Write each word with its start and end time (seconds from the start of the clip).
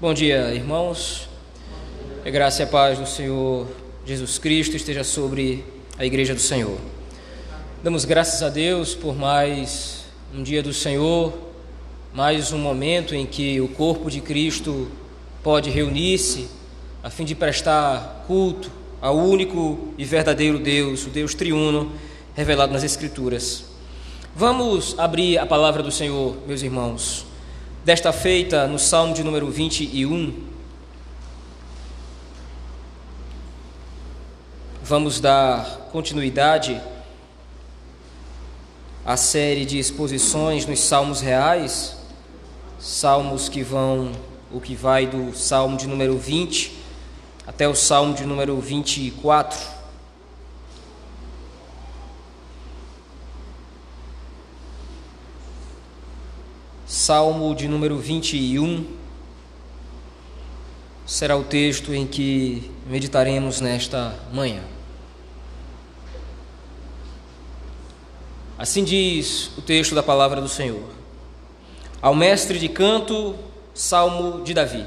Bom 0.00 0.12
dia, 0.12 0.52
irmãos. 0.52 1.28
A 2.26 2.28
graça 2.28 2.62
e 2.62 2.64
a 2.64 2.66
paz 2.66 2.98
do 2.98 3.06
Senhor 3.06 3.68
Jesus 4.04 4.38
Cristo 4.38 4.74
esteja 4.76 5.04
sobre 5.04 5.64
a 5.96 6.04
igreja 6.04 6.34
do 6.34 6.40
Senhor. 6.40 6.76
Damos 7.80 8.04
graças 8.04 8.42
a 8.42 8.48
Deus 8.48 8.92
por 8.92 9.14
mais 9.14 10.04
um 10.34 10.42
dia 10.42 10.64
do 10.64 10.74
Senhor, 10.74 11.32
mais 12.12 12.52
um 12.52 12.58
momento 12.58 13.14
em 13.14 13.24
que 13.24 13.60
o 13.60 13.68
corpo 13.68 14.10
de 14.10 14.20
Cristo 14.20 14.90
pode 15.44 15.70
reunir-se 15.70 16.48
a 17.00 17.08
fim 17.08 17.24
de 17.24 17.36
prestar 17.36 18.24
culto 18.26 18.72
ao 19.00 19.16
único 19.16 19.94
e 19.96 20.04
verdadeiro 20.04 20.58
Deus, 20.58 21.06
o 21.06 21.10
Deus 21.10 21.36
triuno 21.36 21.92
revelado 22.34 22.72
nas 22.72 22.82
Escrituras. 22.82 23.66
Vamos 24.34 24.98
abrir 24.98 25.38
a 25.38 25.46
palavra 25.46 25.84
do 25.84 25.92
Senhor, 25.92 26.36
meus 26.48 26.62
irmãos 26.62 27.32
desta 27.84 28.14
feita 28.14 28.66
no 28.66 28.78
Salmo 28.78 29.12
de 29.12 29.22
número 29.22 29.50
21. 29.50 30.32
Vamos 34.82 35.20
dar 35.20 35.90
continuidade 35.92 36.80
à 39.04 39.18
série 39.18 39.66
de 39.66 39.78
exposições 39.78 40.64
nos 40.64 40.80
Salmos 40.80 41.20
reais, 41.20 41.98
salmos 42.80 43.50
que 43.50 43.62
vão, 43.62 44.12
o 44.50 44.62
que 44.62 44.74
vai 44.74 45.06
do 45.06 45.36
Salmo 45.36 45.76
de 45.76 45.86
número 45.86 46.16
20 46.16 46.72
até 47.46 47.68
o 47.68 47.74
Salmo 47.74 48.14
de 48.14 48.24
número 48.24 48.58
24. 48.58 49.73
Salmo 56.94 57.56
de 57.56 57.66
número 57.66 57.98
21 57.98 58.86
será 61.04 61.36
o 61.36 61.42
texto 61.42 61.92
em 61.92 62.06
que 62.06 62.70
meditaremos 62.86 63.60
nesta 63.60 64.14
manhã. 64.32 64.62
Assim 68.56 68.84
diz 68.84 69.50
o 69.58 69.60
texto 69.60 69.92
da 69.92 70.04
palavra 70.04 70.40
do 70.40 70.48
Senhor. 70.48 70.84
Ao 72.00 72.14
mestre 72.14 72.60
de 72.60 72.68
canto, 72.68 73.34
Salmo 73.74 74.44
de 74.44 74.54
Davi. 74.54 74.86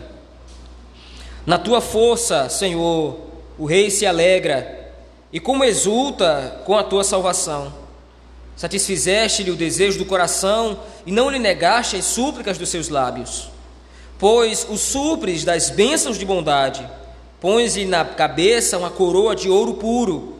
Na 1.45 1.59
tua 1.59 1.81
força, 1.81 2.47
Senhor, 2.47 3.19
o 3.57 3.65
rei 3.65 3.89
se 3.91 4.05
alegra, 4.05 4.93
e 5.31 5.41
como 5.41 5.65
exulta 5.65 6.61
com 6.65 6.77
a 6.77 6.85
tua 6.85 7.03
salvação. 7.03 7.73
Satisfizeste-lhe 8.57 9.51
o 9.51 9.55
desejo 9.55 9.99
do 9.99 10.05
coração 10.05 10.79
e 11.05 11.11
não 11.11 11.29
lhe 11.29 11.37
negaste 11.37 11.95
as 11.95 12.05
súplicas 12.05 12.57
dos 12.57 12.69
seus 12.69 12.89
lábios. 12.89 13.51
Pois 14.17 14.65
o 14.67 14.75
supres 14.75 15.43
das 15.43 15.69
bênçãos 15.69 16.17
de 16.17 16.25
bondade, 16.25 16.89
pões-lhe 17.39 17.85
na 17.85 18.03
cabeça 18.03 18.79
uma 18.79 18.89
coroa 18.89 19.35
de 19.35 19.47
ouro 19.47 19.75
puro. 19.75 20.37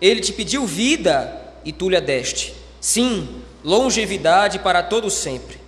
Ele 0.00 0.20
te 0.20 0.32
pediu 0.32 0.64
vida 0.64 1.36
e 1.64 1.72
tu 1.72 1.88
lhe 1.88 1.96
a 1.96 2.00
deste. 2.00 2.54
Sim, 2.80 3.28
longevidade 3.64 4.60
para 4.60 4.80
todo 4.80 5.10
sempre. 5.10 5.58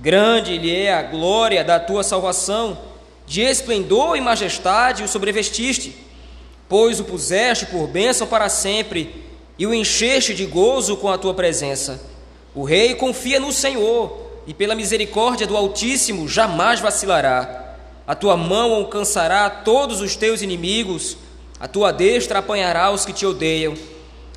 Grande 0.00 0.56
lhe 0.56 0.72
é 0.72 0.94
a 0.94 1.02
glória 1.02 1.64
da 1.64 1.80
tua 1.80 2.04
salvação, 2.04 2.78
de 3.26 3.40
esplendor 3.40 4.16
e 4.16 4.20
majestade 4.20 5.02
o 5.02 5.08
sobrevestiste, 5.08 5.96
pois 6.68 7.00
o 7.00 7.04
puseste 7.04 7.66
por 7.66 7.88
bênção 7.88 8.24
para 8.24 8.48
sempre 8.48 9.24
e 9.58 9.66
o 9.66 9.74
encheste 9.74 10.34
de 10.34 10.46
gozo 10.46 10.96
com 10.96 11.08
a 11.08 11.18
tua 11.18 11.34
presença. 11.34 12.00
O 12.54 12.64
rei 12.64 12.94
confia 12.94 13.40
no 13.40 13.52
Senhor 13.52 14.24
e 14.46 14.54
pela 14.54 14.74
misericórdia 14.74 15.46
do 15.46 15.56
Altíssimo 15.56 16.28
jamais 16.28 16.80
vacilará. 16.80 17.76
A 18.06 18.14
tua 18.14 18.36
mão 18.36 18.74
alcançará 18.74 19.48
todos 19.48 20.00
os 20.00 20.14
teus 20.16 20.42
inimigos, 20.42 21.16
a 21.58 21.66
tua 21.66 21.92
destra 21.92 22.40
apanhará 22.40 22.90
os 22.90 23.04
que 23.04 23.12
te 23.12 23.24
odeiam. 23.24 23.74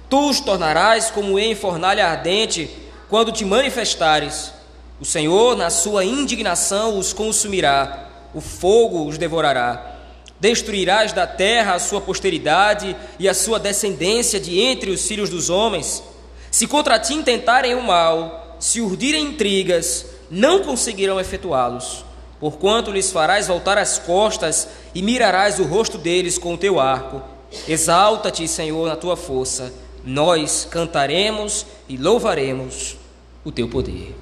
Tu 0.10 0.30
os 0.30 0.40
tornarás 0.40 1.12
como 1.12 1.38
em 1.38 1.54
fornalha 1.54 2.08
ardente 2.08 2.70
quando 3.10 3.32
te 3.32 3.44
manifestares. 3.44 4.54
O 5.00 5.06
Senhor, 5.06 5.56
na 5.56 5.70
sua 5.70 6.06
indignação, 6.06 6.98
os 6.98 7.12
consumirá, 7.12 8.10
o 8.34 8.40
fogo 8.40 9.06
os 9.06 9.18
devorará. 9.18 9.97
Destruirás 10.40 11.14
da 11.14 11.26
terra 11.26 11.74
a 11.74 11.80
sua 11.80 12.00
posteridade 12.00 12.96
e 13.18 13.28
a 13.28 13.34
sua 13.34 13.60
descendência 13.60 14.40
de 14.40 14.60
entre 14.60 14.92
os 14.92 15.08
filhos 15.08 15.30
dos 15.30 15.50
homens. 15.50 16.04
Se 16.52 16.68
contra 16.68 17.00
ti 17.00 17.14
intentarem 17.14 17.76
o 17.76 17.82
mal, 17.82 18.56
se 18.60 18.80
urdirem 18.82 19.26
intrigas, 19.26 20.06
não 20.30 20.62
conseguirão 20.62 21.20
efetuá-los, 21.20 22.06
porquanto 22.40 22.92
lhes 22.92 23.12
farás 23.12 23.48
voltar 23.48 23.78
as 23.78 23.98
costas 23.98 24.68
e 24.94 25.02
mirarás 25.02 25.60
o 25.60 25.64
rosto 25.64 25.98
deles 25.98 26.38
com 26.38 26.54
o 26.54 26.58
teu 26.58 26.80
arco. 26.80 27.22
Exalta-te, 27.68 28.48
Senhor, 28.48 28.88
na 28.88 28.96
tua 28.96 29.18
força. 29.18 29.74
Nós 30.04 30.68
cantaremos 30.70 31.66
e 31.90 31.98
louvaremos 31.98 32.96
o 33.44 33.52
teu 33.52 33.68
poder. 33.68 34.16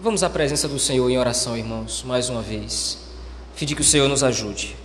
Vamos 0.00 0.22
à 0.22 0.30
presença 0.30 0.68
do 0.68 0.78
Senhor 0.78 1.08
em 1.10 1.18
oração, 1.18 1.56
irmãos, 1.56 2.02
mais 2.02 2.28
uma 2.28 2.42
vez. 2.42 2.98
Fim 3.54 3.66
que 3.66 3.80
o 3.80 3.84
Senhor 3.84 4.08
nos 4.08 4.22
ajude. 4.22 4.76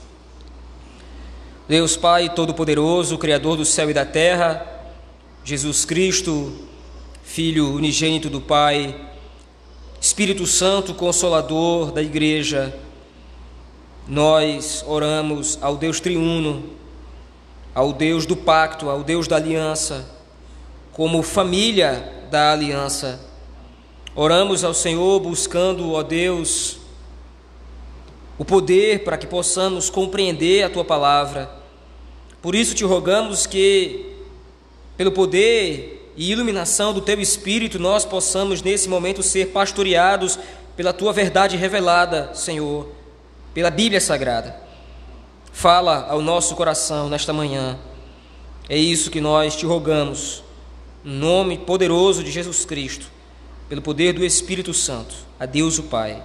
Deus 1.72 1.96
Pai 1.96 2.28
Todo-Poderoso, 2.28 3.18
Criador 3.18 3.56
do 3.56 3.64
céu 3.64 3.90
e 3.90 3.94
da 3.94 4.04
terra, 4.04 4.68
Jesus 5.42 5.86
Cristo, 5.86 6.52
Filho 7.24 7.74
unigênito 7.74 8.30
do 8.30 8.42
Pai, 8.42 8.94
Espírito 10.02 10.46
Santo, 10.46 10.94
Consolador 10.94 11.94
da 11.94 12.02
Igreja, 12.02 12.78
nós 14.06 14.84
oramos 14.86 15.58
ao 15.62 15.78
Deus 15.78 16.02
triuno, 16.02 16.72
ao 17.74 17.94
Deus 17.94 18.26
do 18.26 18.36
pacto, 18.36 18.90
ao 18.90 19.02
Deus 19.02 19.26
da 19.26 19.38
aliança, 19.38 20.06
como 20.92 21.24
família 21.24 22.26
da 22.30 22.52
aliança. 22.52 23.18
Oramos 24.14 24.66
ao 24.66 24.74
Senhor 24.74 25.22
buscando, 25.22 25.94
ó 25.94 26.04
Deus, 26.04 26.80
o 28.38 28.44
poder 28.44 29.06
para 29.06 29.18
que 29.18 29.26
possamos 29.26 29.90
compreender 29.90 30.64
a 30.64 30.70
tua 30.70 30.84
palavra 30.84 31.61
por 32.42 32.56
isso 32.56 32.74
te 32.74 32.84
rogamos 32.84 33.46
que, 33.46 34.16
pelo 34.98 35.12
poder 35.12 36.12
e 36.18 36.32
iluminação 36.32 36.92
do 36.92 37.00
teu 37.00 37.20
Espírito, 37.22 37.78
nós 37.78 38.04
possamos 38.04 38.64
nesse 38.64 38.90
momento 38.90 39.22
ser 39.22 39.50
pastoreados 39.50 40.40
pela 40.76 40.92
tua 40.92 41.14
verdade 41.14 41.56
revelada, 41.56 42.34
Senhor, 42.34 42.90
pela 43.54 43.70
Bíblia 43.70 44.02
Sagrada. 44.02 44.56
Fala 45.54 46.08
ao 46.10 46.22
nosso 46.22 46.56
coração 46.56 47.10
nesta 47.10 47.32
manhã. 47.32 47.78
É 48.68 48.78
isso 48.78 49.12
que 49.12 49.22
nós 49.22 49.56
te 49.56 49.66
rogamos, 49.66 50.44
no 51.04 51.14
nome 51.14 51.60
poderoso 51.60 52.24
de 52.24 52.32
Jesus 52.32 52.66
Cristo, 52.66 53.06
pelo 53.70 53.82
poder 53.84 54.14
do 54.14 54.26
Espírito 54.26 54.74
Santo. 54.74 55.14
A 55.40 55.46
Deus 55.46 55.78
o 55.78 55.84
Pai. 55.84 56.24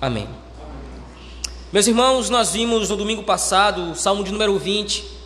Amém. 0.00 0.28
Meus 1.70 1.86
irmãos, 1.86 2.30
nós 2.30 2.52
vimos 2.52 2.88
no 2.88 2.96
domingo 2.96 3.24
passado 3.24 3.90
o 3.90 3.94
Salmo 3.94 4.24
de 4.24 4.32
número 4.32 4.58
20 4.58 5.17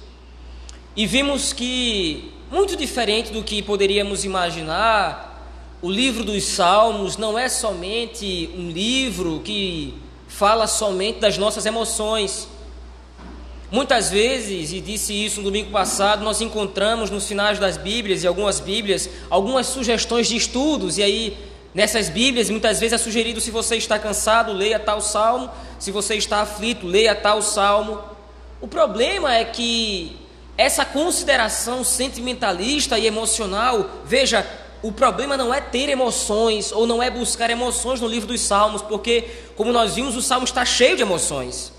e 0.94 1.06
vimos 1.06 1.52
que, 1.54 2.30
muito 2.50 2.76
diferente 2.76 3.32
do 3.32 3.42
que 3.42 3.62
poderíamos 3.62 4.24
imaginar, 4.24 5.32
o 5.80 5.90
livro 5.90 6.22
dos 6.22 6.44
Salmos 6.44 7.16
não 7.16 7.38
é 7.38 7.48
somente 7.48 8.50
um 8.54 8.70
livro 8.70 9.40
que 9.42 9.94
fala 10.28 10.66
somente 10.66 11.18
das 11.18 11.38
nossas 11.38 11.64
emoções. 11.64 12.46
Muitas 13.70 14.10
vezes, 14.10 14.70
e 14.70 14.82
disse 14.82 15.14
isso 15.14 15.40
no 15.40 15.44
domingo 15.44 15.70
passado, 15.70 16.22
nós 16.22 16.42
encontramos 16.42 17.08
nos 17.08 17.26
finais 17.26 17.58
das 17.58 17.78
Bíblias 17.78 18.22
e 18.22 18.26
algumas 18.26 18.60
Bíblias 18.60 19.08
algumas 19.30 19.66
sugestões 19.66 20.28
de 20.28 20.36
estudos, 20.36 20.98
e 20.98 21.02
aí 21.02 21.36
nessas 21.74 22.10
Bíblias 22.10 22.50
muitas 22.50 22.78
vezes 22.78 22.92
é 22.92 22.98
sugerido: 22.98 23.40
se 23.40 23.50
você 23.50 23.76
está 23.76 23.98
cansado, 23.98 24.52
leia 24.52 24.78
tal 24.78 25.00
salmo, 25.00 25.50
se 25.78 25.90
você 25.90 26.16
está 26.16 26.42
aflito, 26.42 26.86
leia 26.86 27.14
tal 27.14 27.40
salmo. 27.40 27.98
O 28.60 28.68
problema 28.68 29.34
é 29.34 29.44
que 29.44 30.21
essa 30.56 30.84
consideração 30.84 31.82
sentimentalista 31.82 32.98
e 32.98 33.06
emocional, 33.06 33.88
veja, 34.04 34.46
o 34.82 34.90
problema 34.92 35.36
não 35.36 35.54
é 35.54 35.60
ter 35.60 35.88
emoções 35.88 36.72
ou 36.72 36.86
não 36.86 37.02
é 37.02 37.08
buscar 37.08 37.50
emoções 37.50 38.00
no 38.00 38.08
livro 38.08 38.28
dos 38.28 38.40
Salmos, 38.40 38.82
porque, 38.82 39.28
como 39.56 39.72
nós 39.72 39.94
vimos, 39.94 40.16
o 40.16 40.22
Salmo 40.22 40.44
está 40.44 40.64
cheio 40.64 40.96
de 40.96 41.02
emoções. 41.02 41.72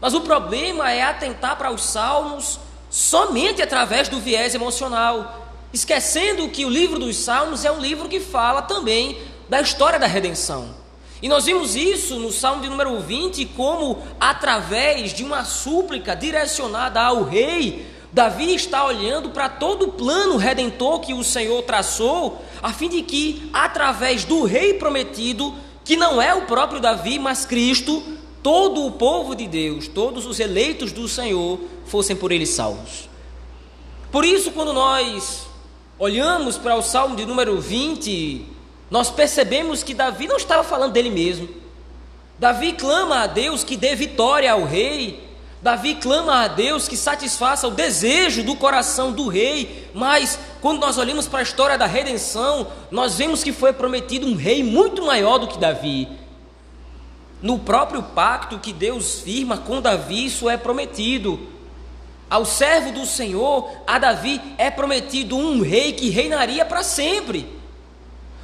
Mas 0.00 0.12
o 0.12 0.20
problema 0.20 0.90
é 0.90 1.02
atentar 1.02 1.56
para 1.56 1.70
os 1.70 1.82
Salmos 1.82 2.58
somente 2.90 3.62
através 3.62 4.08
do 4.08 4.20
viés 4.20 4.54
emocional, 4.54 5.46
esquecendo 5.72 6.48
que 6.48 6.64
o 6.64 6.70
livro 6.70 6.98
dos 6.98 7.16
Salmos 7.16 7.64
é 7.64 7.70
um 7.70 7.80
livro 7.80 8.08
que 8.08 8.20
fala 8.20 8.62
também 8.62 9.18
da 9.48 9.60
história 9.60 9.98
da 9.98 10.06
redenção. 10.06 10.74
E 11.20 11.28
nós 11.28 11.46
vimos 11.46 11.74
isso 11.74 12.16
no 12.16 12.30
Salmo 12.30 12.62
de 12.62 12.68
número 12.68 12.98
20, 13.00 13.44
como 13.46 14.02
através 14.20 15.12
de 15.12 15.24
uma 15.24 15.44
súplica 15.44 16.14
direcionada 16.14 17.00
ao 17.00 17.24
rei, 17.24 17.86
Davi 18.18 18.52
está 18.52 18.84
olhando 18.84 19.30
para 19.30 19.48
todo 19.48 19.84
o 19.84 19.92
plano 19.92 20.36
redentor 20.36 20.98
que 20.98 21.14
o 21.14 21.22
Senhor 21.22 21.62
traçou, 21.62 22.42
a 22.60 22.72
fim 22.72 22.88
de 22.88 23.00
que, 23.02 23.48
através 23.52 24.24
do 24.24 24.42
rei 24.42 24.74
prometido, 24.74 25.54
que 25.84 25.94
não 25.94 26.20
é 26.20 26.34
o 26.34 26.42
próprio 26.42 26.80
Davi, 26.80 27.16
mas 27.16 27.46
Cristo, 27.46 28.02
todo 28.42 28.84
o 28.84 28.90
povo 28.90 29.36
de 29.36 29.46
Deus, 29.46 29.86
todos 29.86 30.26
os 30.26 30.40
eleitos 30.40 30.90
do 30.90 31.06
Senhor, 31.06 31.60
fossem 31.86 32.16
por 32.16 32.32
ele 32.32 32.44
salvos. 32.44 33.08
Por 34.10 34.24
isso, 34.24 34.50
quando 34.50 34.72
nós 34.72 35.46
olhamos 35.96 36.58
para 36.58 36.74
o 36.74 36.82
Salmo 36.82 37.14
de 37.14 37.24
número 37.24 37.60
20, 37.60 38.44
nós 38.90 39.12
percebemos 39.12 39.84
que 39.84 39.94
Davi 39.94 40.26
não 40.26 40.38
estava 40.38 40.64
falando 40.64 40.92
dele 40.92 41.10
mesmo. 41.10 41.48
Davi 42.36 42.72
clama 42.72 43.20
a 43.20 43.26
Deus 43.28 43.62
que 43.62 43.76
dê 43.76 43.94
vitória 43.94 44.50
ao 44.50 44.64
rei. 44.64 45.27
Davi 45.60 45.96
clama 45.96 46.44
a 46.44 46.48
Deus 46.48 46.86
que 46.86 46.96
satisfaça 46.96 47.66
o 47.66 47.72
desejo 47.72 48.44
do 48.44 48.54
coração 48.54 49.10
do 49.10 49.26
rei. 49.26 49.90
Mas 49.92 50.38
quando 50.60 50.80
nós 50.80 50.98
olhamos 50.98 51.26
para 51.26 51.40
a 51.40 51.42
história 51.42 51.76
da 51.76 51.86
redenção, 51.86 52.68
nós 52.90 53.16
vemos 53.16 53.42
que 53.42 53.52
foi 53.52 53.72
prometido 53.72 54.26
um 54.26 54.36
rei 54.36 54.62
muito 54.62 55.04
maior 55.04 55.38
do 55.38 55.48
que 55.48 55.58
Davi. 55.58 56.08
No 57.42 57.58
próprio 57.58 58.02
pacto 58.02 58.58
que 58.58 58.72
Deus 58.72 59.20
firma 59.20 59.58
com 59.58 59.80
Davi, 59.80 60.26
isso 60.26 60.48
é 60.48 60.56
prometido. 60.56 61.40
Ao 62.30 62.44
servo 62.44 62.92
do 62.92 63.06
Senhor, 63.06 63.70
a 63.86 63.98
Davi, 63.98 64.40
é 64.58 64.70
prometido 64.70 65.36
um 65.36 65.60
rei 65.60 65.92
que 65.92 66.10
reinaria 66.10 66.64
para 66.64 66.82
sempre. 66.82 67.58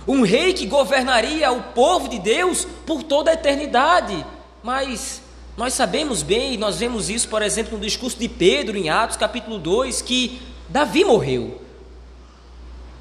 Um 0.06 0.22
rei 0.22 0.52
que 0.52 0.66
governaria 0.66 1.50
o 1.52 1.62
povo 1.62 2.08
de 2.08 2.19
Deus 2.19 2.66
por 2.87 3.02
toda 3.02 3.31
a 3.31 3.34
eternidade. 3.34 4.25
Mas 4.62 5.22
nós 5.56 5.74
sabemos 5.74 6.22
bem, 6.22 6.56
nós 6.56 6.78
vemos 6.78 7.08
isso, 7.08 7.28
por 7.28 7.42
exemplo, 7.42 7.78
no 7.78 7.84
discurso 7.84 8.18
de 8.18 8.28
Pedro, 8.28 8.76
em 8.76 8.88
Atos 8.88 9.16
capítulo 9.16 9.58
2, 9.58 10.02
que 10.02 10.40
Davi 10.68 11.04
morreu. 11.04 11.60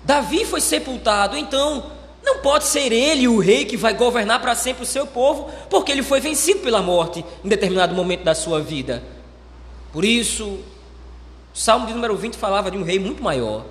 Davi 0.04 0.46
foi 0.46 0.62
sepultado, 0.62 1.38
então 1.38 1.92
não 2.24 2.40
pode 2.40 2.66
ser 2.66 2.92
ele 2.92 3.28
o 3.28 3.40
rei 3.40 3.66
que 3.66 3.78
vai 3.78 3.94
governar 3.94 4.42
para 4.42 4.56
sempre 4.56 4.84
o 4.84 4.88
seu 4.88 5.08
povo, 5.08 5.50
porque 5.70 5.92
ele 5.92 6.04
foi 6.04 6.20
vencido 6.20 6.60
pela 6.60 6.82
morte 6.82 7.24
em 7.44 7.50
determinado 7.50 7.96
momento 7.96 8.24
da 8.24 8.36
sua 8.36 8.62
vida. 8.62 9.04
Por 9.92 10.06
isso, 10.06 10.46
o 10.46 10.64
Salmo 11.54 11.88
de 11.88 11.94
número 11.94 12.16
20 12.16 12.36
falava 12.36 12.70
de 12.70 12.78
um 12.78 12.84
rei 12.84 13.00
muito 13.00 13.24
maior 13.24 13.66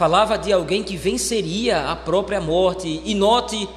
falava 0.00 0.38
de 0.38 0.50
alguém 0.50 0.82
que 0.82 0.96
venceria 0.96 1.90
a 1.90 1.94
própria 1.94 2.40
morte. 2.40 3.02
E 3.04 3.14
note, 3.14 3.68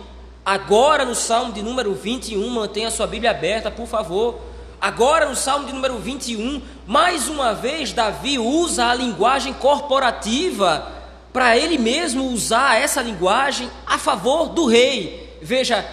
agora 0.45 1.05
no 1.05 1.15
Salmo 1.15 1.53
de 1.53 1.61
número 1.61 1.93
21, 1.93 2.49
mantenha 2.49 2.91
sua 2.91 3.07
Bíblia 3.07 3.31
aberta, 3.31 3.71
por 3.71 3.87
favor. 3.87 4.39
Agora 4.79 5.27
no 5.27 5.35
Salmo 5.35 5.65
de 5.65 5.73
número 5.73 5.97
21, 5.97 6.61
mais 6.85 7.29
uma 7.29 7.53
vez 7.53 7.93
Davi 7.93 8.37
usa 8.37 8.87
a 8.87 8.93
linguagem 8.93 9.53
corporativa 9.53 10.91
para 11.31 11.57
ele 11.57 11.77
mesmo 11.77 12.25
usar 12.25 12.79
essa 12.79 13.01
linguagem 13.01 13.69
a 13.87 13.97
favor 13.97 14.49
do 14.49 14.65
rei. 14.65 15.37
Veja, 15.41 15.85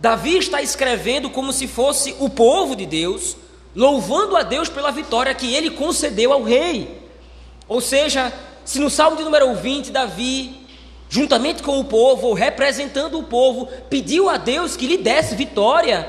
Davi 0.00 0.38
está 0.38 0.62
escrevendo 0.62 1.30
como 1.30 1.52
se 1.52 1.68
fosse 1.68 2.16
o 2.18 2.28
povo 2.28 2.74
de 2.74 2.86
Deus, 2.86 3.36
louvando 3.76 4.36
a 4.36 4.42
Deus 4.42 4.68
pela 4.68 4.90
vitória 4.90 5.34
que 5.34 5.54
ele 5.54 5.70
concedeu 5.70 6.32
ao 6.32 6.42
rei. 6.42 7.02
Ou 7.68 7.80
seja, 7.80 8.32
se 8.64 8.78
no 8.78 8.88
Salmo 8.90 9.16
de 9.16 9.22
número 9.22 9.54
20, 9.54 9.90
Davi, 9.90 10.59
juntamente 11.10 11.60
com 11.62 11.80
o 11.80 11.84
povo, 11.84 12.32
representando 12.32 13.18
o 13.18 13.24
povo, 13.24 13.68
pediu 13.90 14.28
a 14.30 14.36
Deus 14.36 14.76
que 14.76 14.86
lhe 14.86 14.96
desse 14.96 15.34
vitória, 15.34 16.08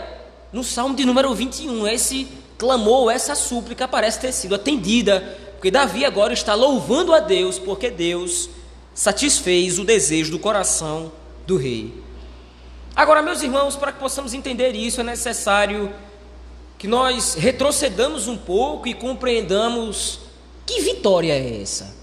no 0.53 0.63
Salmo 0.63 0.95
de 0.95 1.03
número 1.03 1.33
21, 1.33 1.87
esse 1.87 2.27
clamor, 2.57 3.11
essa 3.11 3.33
súplica 3.33 3.87
parece 3.87 4.19
ter 4.19 4.31
sido 4.31 4.53
atendida, 4.53 5.37
porque 5.53 5.71
Davi 5.71 6.05
agora 6.05 6.33
está 6.33 6.53
louvando 6.53 7.13
a 7.13 7.19
Deus, 7.19 7.57
porque 7.57 7.89
Deus 7.89 8.47
satisfez 8.93 9.79
o 9.79 9.83
desejo 9.83 10.31
do 10.31 10.39
coração 10.39 11.11
do 11.47 11.57
rei. 11.57 11.91
Agora, 12.95 13.23
meus 13.23 13.41
irmãos, 13.41 13.75
para 13.75 13.91
que 13.91 13.99
possamos 13.99 14.35
entender 14.35 14.75
isso, 14.75 15.01
é 15.01 15.03
necessário 15.03 15.91
que 16.77 16.87
nós 16.87 17.33
retrocedamos 17.33 18.27
um 18.27 18.37
pouco 18.37 18.87
e 18.87 18.93
compreendamos 18.93 20.19
que 20.65 20.81
vitória 20.81 21.33
é 21.33 21.61
essa. 21.61 22.00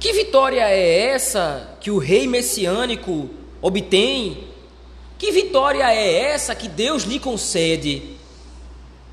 Que 0.00 0.14
vitória 0.14 0.66
é 0.66 1.08
essa 1.08 1.76
que 1.78 1.90
o 1.90 1.98
rei 1.98 2.26
messiânico 2.26 3.28
obtém? 3.60 4.48
Que 5.18 5.30
vitória 5.30 5.92
é 5.92 6.30
essa 6.30 6.54
que 6.54 6.66
Deus 6.68 7.02
lhe 7.02 7.20
concede? 7.20 8.16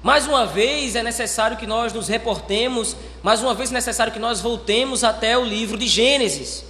Mais 0.01 0.25
uma 0.25 0.45
vez 0.45 0.95
é 0.95 1.03
necessário 1.03 1.57
que 1.57 1.67
nós 1.67 1.91
nos 1.91 2.07
reportemos, 2.07 2.95
mais 3.21 3.41
uma 3.41 3.53
vez 3.53 3.69
é 3.69 3.73
necessário 3.73 4.13
que 4.13 4.19
nós 4.19 4.39
voltemos 4.39 5.03
até 5.03 5.37
o 5.37 5.43
livro 5.43 5.77
de 5.77 5.87
Gênesis. 5.87 6.63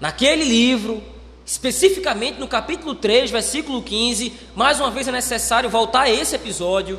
Naquele 0.00 0.44
livro, 0.44 1.02
especificamente 1.44 2.40
no 2.40 2.48
capítulo 2.48 2.94
3, 2.94 3.30
versículo 3.30 3.82
15, 3.82 4.32
mais 4.54 4.80
uma 4.80 4.90
vez 4.90 5.06
é 5.06 5.12
necessário 5.12 5.68
voltar 5.68 6.02
a 6.02 6.10
esse 6.10 6.34
episódio. 6.34 6.98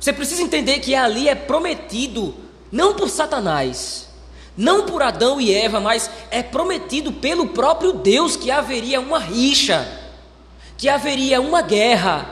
Você 0.00 0.10
precisa 0.10 0.40
entender 0.40 0.78
que 0.78 0.94
ali 0.94 1.28
é 1.28 1.34
prometido, 1.34 2.34
não 2.72 2.94
por 2.94 3.10
Satanás, 3.10 4.09
não 4.60 4.84
por 4.84 5.02
Adão 5.02 5.40
e 5.40 5.54
Eva, 5.54 5.80
mas 5.80 6.10
é 6.30 6.42
prometido 6.42 7.10
pelo 7.12 7.48
próprio 7.48 7.94
Deus 7.94 8.36
que 8.36 8.50
haveria 8.50 9.00
uma 9.00 9.18
rixa, 9.18 9.88
que 10.76 10.86
haveria 10.86 11.40
uma 11.40 11.62
guerra 11.62 12.28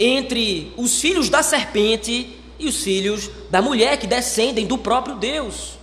entre 0.00 0.72
os 0.78 0.98
filhos 0.98 1.28
da 1.28 1.42
serpente 1.42 2.40
e 2.58 2.66
os 2.66 2.82
filhos 2.82 3.30
da 3.50 3.60
mulher 3.60 3.98
que 3.98 4.06
descendem 4.06 4.66
do 4.66 4.78
próprio 4.78 5.14
Deus. 5.16 5.78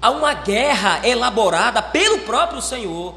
Há 0.00 0.10
uma 0.10 0.34
guerra 0.34 1.00
elaborada 1.02 1.80
pelo 1.80 2.18
próprio 2.18 2.60
Senhor. 2.60 3.14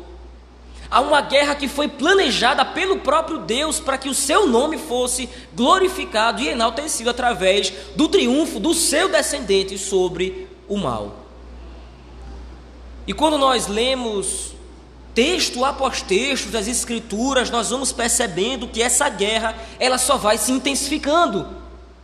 Há 0.89 1.01
uma 1.01 1.19
guerra 1.19 1.55
que 1.55 1.67
foi 1.67 1.89
planejada 1.89 2.63
pelo 2.63 2.99
próprio 2.99 3.39
Deus 3.39 3.81
para 3.81 3.97
que 3.97 4.07
o 4.07 4.15
seu 4.15 4.47
nome 4.47 4.77
fosse 4.77 5.27
glorificado 5.53 6.41
e 6.41 6.47
enaltecido 6.47 7.09
através 7.09 7.73
do 7.97 8.07
triunfo 8.07 8.61
do 8.61 8.73
seu 8.73 9.09
descendente 9.09 9.77
sobre 9.77 10.47
o 10.69 10.77
mal. 10.77 11.20
E 13.11 13.13
quando 13.13 13.37
nós 13.37 13.67
lemos 13.67 14.53
texto 15.13 15.65
após 15.65 16.01
texto 16.01 16.47
das 16.47 16.65
escrituras, 16.65 17.49
nós 17.49 17.69
vamos 17.69 17.91
percebendo 17.91 18.69
que 18.69 18.81
essa 18.81 19.09
guerra, 19.09 19.53
ela 19.77 19.97
só 19.97 20.15
vai 20.15 20.37
se 20.37 20.49
intensificando. 20.49 21.45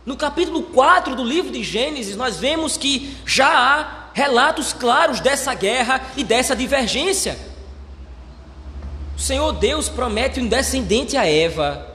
No 0.04 0.18
capítulo 0.18 0.64
4 0.64 1.16
do 1.16 1.24
livro 1.24 1.50
de 1.50 1.62
Gênesis, 1.62 2.14
nós 2.14 2.36
vemos 2.36 2.76
que 2.76 3.16
já 3.24 3.48
há 3.48 4.10
relatos 4.12 4.74
claros 4.74 5.18
dessa 5.18 5.54
guerra 5.54 6.02
e 6.14 6.22
dessa 6.22 6.54
divergência. 6.54 7.38
O 9.16 9.18
Senhor 9.18 9.52
Deus 9.52 9.88
promete 9.88 10.40
um 10.40 10.46
descendente 10.46 11.16
a 11.16 11.24
Eva, 11.24 11.90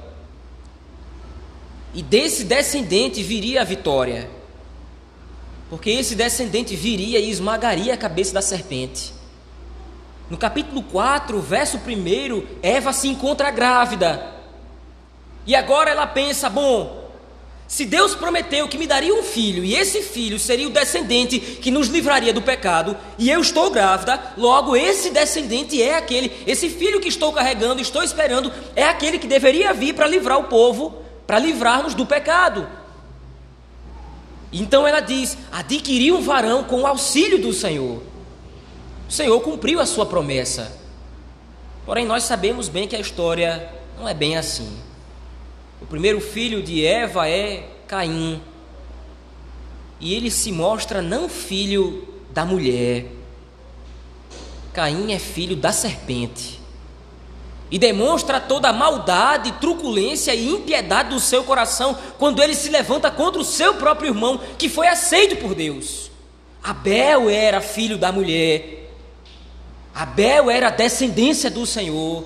e 1.93 2.01
desse 2.01 2.45
descendente 2.45 3.21
viria 3.21 3.61
a 3.61 3.63
vitória 3.63 4.27
porque 5.69 5.89
esse 5.89 6.15
descendente 6.15 6.75
viria 6.75 7.19
e 7.19 7.29
esmagaria 7.29 7.93
a 7.93 7.97
cabeça 7.97 8.33
da 8.33 8.41
serpente. 8.41 9.13
No 10.29 10.37
capítulo 10.37 10.81
4, 10.83 11.39
verso 11.41 11.77
1, 11.77 12.59
Eva 12.61 12.93
se 12.93 13.07
encontra 13.07 13.51
grávida. 13.51 14.33
E 15.45 15.55
agora 15.55 15.91
ela 15.91 16.07
pensa: 16.07 16.49
bom, 16.49 17.03
se 17.67 17.85
Deus 17.85 18.13
prometeu 18.13 18.67
que 18.67 18.77
me 18.77 18.85
daria 18.85 19.13
um 19.13 19.23
filho, 19.23 19.63
e 19.63 19.75
esse 19.75 20.01
filho 20.01 20.37
seria 20.37 20.67
o 20.67 20.71
descendente 20.71 21.39
que 21.39 21.71
nos 21.71 21.87
livraria 21.87 22.31
do 22.31 22.41
pecado, 22.41 22.95
e 23.17 23.29
eu 23.29 23.41
estou 23.41 23.71
grávida, 23.71 24.33
logo 24.37 24.75
esse 24.75 25.09
descendente 25.09 25.81
é 25.81 25.97
aquele, 25.97 26.31
esse 26.45 26.69
filho 26.69 27.01
que 27.01 27.09
estou 27.09 27.33
carregando, 27.33 27.81
estou 27.81 28.03
esperando, 28.03 28.51
é 28.75 28.83
aquele 28.83 29.17
que 29.17 29.27
deveria 29.27 29.73
vir 29.73 29.95
para 29.95 30.07
livrar 30.07 30.37
o 30.37 30.43
povo, 30.43 31.01
para 31.25 31.39
livrar-nos 31.39 31.95
do 31.95 32.05
pecado. 32.05 32.67
Então 34.53 34.87
ela 34.87 34.99
diz: 34.99 35.37
adquiri 35.51 36.11
um 36.11 36.21
varão 36.21 36.63
com 36.63 36.81
o 36.81 36.87
auxílio 36.87 37.41
do 37.41 37.51
Senhor. 37.51 38.01
O 39.09 39.11
Senhor 39.11 39.39
cumpriu 39.41 39.79
a 39.79 39.85
sua 39.85 40.05
promessa. 40.05 40.79
Porém, 41.85 42.05
nós 42.05 42.23
sabemos 42.23 42.69
bem 42.69 42.87
que 42.87 42.95
a 42.95 42.99
história 42.99 43.69
não 43.97 44.07
é 44.07 44.13
bem 44.13 44.37
assim. 44.37 44.71
O 45.81 45.85
primeiro 45.85 46.21
filho 46.21 46.63
de 46.63 46.85
Eva 46.85 47.27
é 47.27 47.67
Caim. 47.87 48.41
E 49.99 50.13
ele 50.13 50.31
se 50.31 50.51
mostra 50.51 51.01
não 51.01 51.27
filho 51.27 52.07
da 52.31 52.45
mulher. 52.45 53.07
Caim 54.71 55.11
é 55.11 55.19
filho 55.19 55.55
da 55.55 55.71
serpente 55.71 56.62
e 57.71 57.79
demonstra 57.79 58.39
toda 58.39 58.69
a 58.69 58.73
maldade, 58.73 59.51
truculência 59.53 60.33
e 60.33 60.49
impiedade 60.49 61.09
do 61.09 61.19
seu 61.19 61.43
coração 61.43 61.97
quando 62.17 62.41
ele 62.41 62.53
se 62.53 62.69
levanta 62.69 63.09
contra 63.09 63.41
o 63.41 63.45
seu 63.45 63.73
próprio 63.75 64.09
irmão, 64.09 64.39
que 64.57 64.69
foi 64.69 64.87
aceito 64.87 65.37
por 65.37 65.55
Deus. 65.55 66.11
Abel 66.63 67.29
era 67.29 67.61
filho 67.61 67.97
da 67.97 68.11
mulher, 68.11 68.83
Abel 69.93 70.49
era 70.49 70.71
descendência 70.71 71.51
do 71.51 71.65
Senhor. 71.65 72.25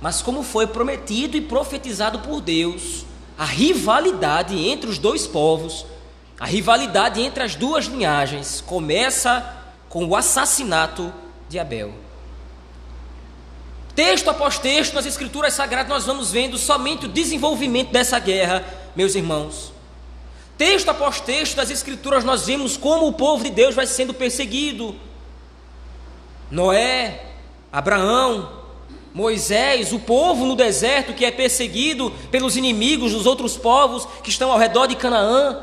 Mas, 0.00 0.22
como 0.22 0.42
foi 0.42 0.66
prometido 0.66 1.36
e 1.36 1.40
profetizado 1.40 2.20
por 2.20 2.40
Deus, 2.40 3.04
a 3.36 3.44
rivalidade 3.44 4.56
entre 4.56 4.88
os 4.88 4.98
dois 4.98 5.26
povos, 5.26 5.84
a 6.38 6.46
rivalidade 6.46 7.20
entre 7.20 7.42
as 7.42 7.54
duas 7.54 7.86
linhagens, 7.86 8.62
começa 8.62 9.54
com 9.88 10.06
o 10.06 10.16
assassinato 10.16 11.12
de 11.48 11.58
Abel. 11.58 12.05
Texto 13.96 14.28
após 14.28 14.58
texto 14.58 14.92
nas 14.92 15.06
Escrituras 15.06 15.54
Sagradas, 15.54 15.88
nós 15.88 16.04
vamos 16.04 16.30
vendo 16.30 16.58
somente 16.58 17.06
o 17.06 17.08
desenvolvimento 17.08 17.90
dessa 17.90 18.18
guerra, 18.18 18.62
meus 18.94 19.14
irmãos. 19.14 19.72
Texto 20.58 20.90
após 20.90 21.18
texto 21.18 21.56
das 21.56 21.70
Escrituras, 21.70 22.22
nós 22.22 22.44
vemos 22.44 22.76
como 22.76 23.08
o 23.08 23.12
povo 23.14 23.44
de 23.44 23.48
Deus 23.48 23.74
vai 23.74 23.86
sendo 23.86 24.12
perseguido. 24.12 24.94
Noé, 26.50 27.24
Abraão, 27.72 28.60
Moisés, 29.14 29.94
o 29.94 29.98
povo 29.98 30.44
no 30.44 30.54
deserto 30.54 31.14
que 31.14 31.24
é 31.24 31.30
perseguido 31.30 32.12
pelos 32.30 32.54
inimigos 32.54 33.12
dos 33.12 33.24
outros 33.24 33.56
povos 33.56 34.06
que 34.22 34.28
estão 34.28 34.52
ao 34.52 34.58
redor 34.58 34.86
de 34.88 34.96
Canaã, 34.96 35.58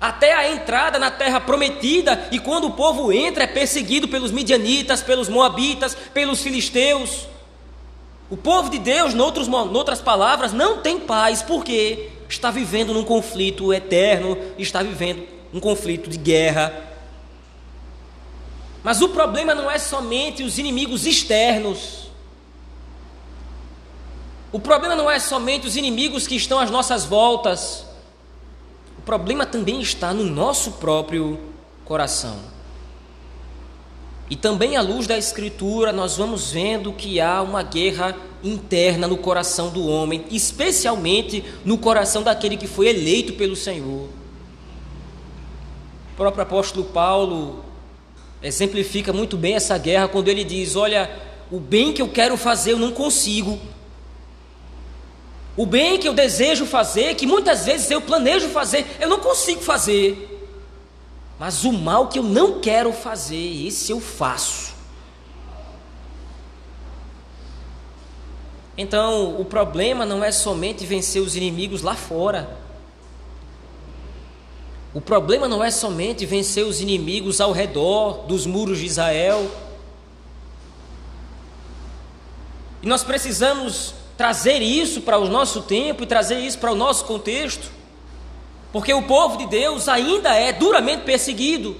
até 0.00 0.32
a 0.32 0.48
entrada 0.48 0.96
na 0.96 1.10
terra 1.10 1.40
prometida, 1.40 2.28
e 2.30 2.38
quando 2.38 2.68
o 2.68 2.72
povo 2.72 3.12
entra 3.12 3.42
é 3.42 3.48
perseguido 3.48 4.06
pelos 4.06 4.30
midianitas, 4.30 5.02
pelos 5.02 5.28
moabitas, 5.28 5.96
pelos 6.14 6.40
filisteus. 6.40 7.31
O 8.32 8.36
povo 8.38 8.70
de 8.70 8.78
Deus, 8.78 9.12
noutros, 9.12 9.46
noutras 9.46 10.00
palavras, 10.00 10.54
não 10.54 10.78
tem 10.78 10.98
paz, 10.98 11.42
porque 11.42 12.08
está 12.30 12.50
vivendo 12.50 12.94
num 12.94 13.04
conflito 13.04 13.74
eterno, 13.74 14.38
está 14.56 14.82
vivendo 14.82 15.28
um 15.52 15.60
conflito 15.60 16.08
de 16.08 16.16
guerra. 16.16 16.72
Mas 18.82 19.02
o 19.02 19.10
problema 19.10 19.54
não 19.54 19.70
é 19.70 19.78
somente 19.78 20.42
os 20.42 20.56
inimigos 20.56 21.04
externos. 21.04 22.10
O 24.50 24.58
problema 24.58 24.96
não 24.96 25.10
é 25.10 25.18
somente 25.18 25.66
os 25.66 25.76
inimigos 25.76 26.26
que 26.26 26.34
estão 26.34 26.58
às 26.58 26.70
nossas 26.70 27.04
voltas. 27.04 27.84
O 28.98 29.02
problema 29.02 29.44
também 29.44 29.78
está 29.82 30.14
no 30.14 30.24
nosso 30.24 30.72
próprio 30.72 31.38
coração. 31.84 32.38
E 34.32 34.36
também 34.36 34.78
à 34.78 34.80
luz 34.80 35.06
da 35.06 35.18
Escritura, 35.18 35.92
nós 35.92 36.16
vamos 36.16 36.52
vendo 36.52 36.90
que 36.90 37.20
há 37.20 37.42
uma 37.42 37.62
guerra 37.62 38.16
interna 38.42 39.06
no 39.06 39.18
coração 39.18 39.68
do 39.68 39.86
homem, 39.86 40.24
especialmente 40.30 41.44
no 41.66 41.76
coração 41.76 42.22
daquele 42.22 42.56
que 42.56 42.66
foi 42.66 42.88
eleito 42.88 43.34
pelo 43.34 43.54
Senhor. 43.54 44.08
O 46.12 46.16
próprio 46.16 46.44
apóstolo 46.44 46.86
Paulo 46.86 47.62
exemplifica 48.42 49.12
muito 49.12 49.36
bem 49.36 49.52
essa 49.52 49.76
guerra 49.76 50.08
quando 50.08 50.28
ele 50.28 50.44
diz: 50.44 50.76
Olha, 50.76 51.10
o 51.50 51.60
bem 51.60 51.92
que 51.92 52.00
eu 52.00 52.08
quero 52.08 52.38
fazer 52.38 52.72
eu 52.72 52.78
não 52.78 52.92
consigo. 52.92 53.60
O 55.54 55.66
bem 55.66 55.98
que 55.98 56.08
eu 56.08 56.14
desejo 56.14 56.64
fazer, 56.64 57.16
que 57.16 57.26
muitas 57.26 57.66
vezes 57.66 57.90
eu 57.90 58.00
planejo 58.00 58.48
fazer, 58.48 58.86
eu 58.98 59.10
não 59.10 59.20
consigo 59.20 59.60
fazer. 59.60 60.31
Mas 61.42 61.64
o 61.64 61.72
mal 61.72 62.06
que 62.06 62.20
eu 62.20 62.22
não 62.22 62.60
quero 62.60 62.92
fazer, 62.92 63.66
esse 63.66 63.90
eu 63.90 64.00
faço. 64.00 64.74
Então, 68.78 69.40
o 69.40 69.44
problema 69.44 70.06
não 70.06 70.22
é 70.22 70.30
somente 70.30 70.86
vencer 70.86 71.20
os 71.20 71.34
inimigos 71.34 71.82
lá 71.82 71.96
fora. 71.96 72.48
O 74.94 75.00
problema 75.00 75.48
não 75.48 75.64
é 75.64 75.72
somente 75.72 76.24
vencer 76.24 76.64
os 76.64 76.80
inimigos 76.80 77.40
ao 77.40 77.50
redor 77.50 78.24
dos 78.28 78.46
muros 78.46 78.78
de 78.78 78.86
Israel. 78.86 79.50
E 82.80 82.86
nós 82.86 83.02
precisamos 83.02 83.94
trazer 84.16 84.62
isso 84.62 85.00
para 85.00 85.18
o 85.18 85.26
nosso 85.26 85.62
tempo 85.62 86.04
e 86.04 86.06
trazer 86.06 86.38
isso 86.38 86.60
para 86.60 86.70
o 86.70 86.76
nosso 86.76 87.04
contexto. 87.04 87.81
Porque 88.72 88.94
o 88.94 89.02
povo 89.02 89.36
de 89.36 89.46
Deus 89.46 89.88
ainda 89.88 90.34
é 90.34 90.52
duramente 90.52 91.02
perseguido. 91.02 91.76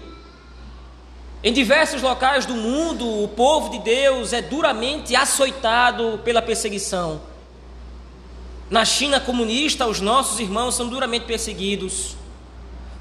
Em 1.43 1.53
diversos 1.53 2.03
locais 2.03 2.47
do 2.47 2.55
mundo, 2.55 3.25
o 3.25 3.29
povo 3.29 3.71
de 3.71 3.79
Deus 3.81 4.33
é 4.33 4.43
duramente 4.43 5.17
açoitado 5.17 6.21
pela 6.23 6.43
perseguição. 6.43 7.21
Na 8.71 8.85
China 8.85 9.19
comunista, 9.19 9.87
os 9.87 10.01
nossos 10.01 10.39
irmãos 10.39 10.75
são 10.75 10.89
duramente 10.89 11.25
perseguidos. 11.25 12.17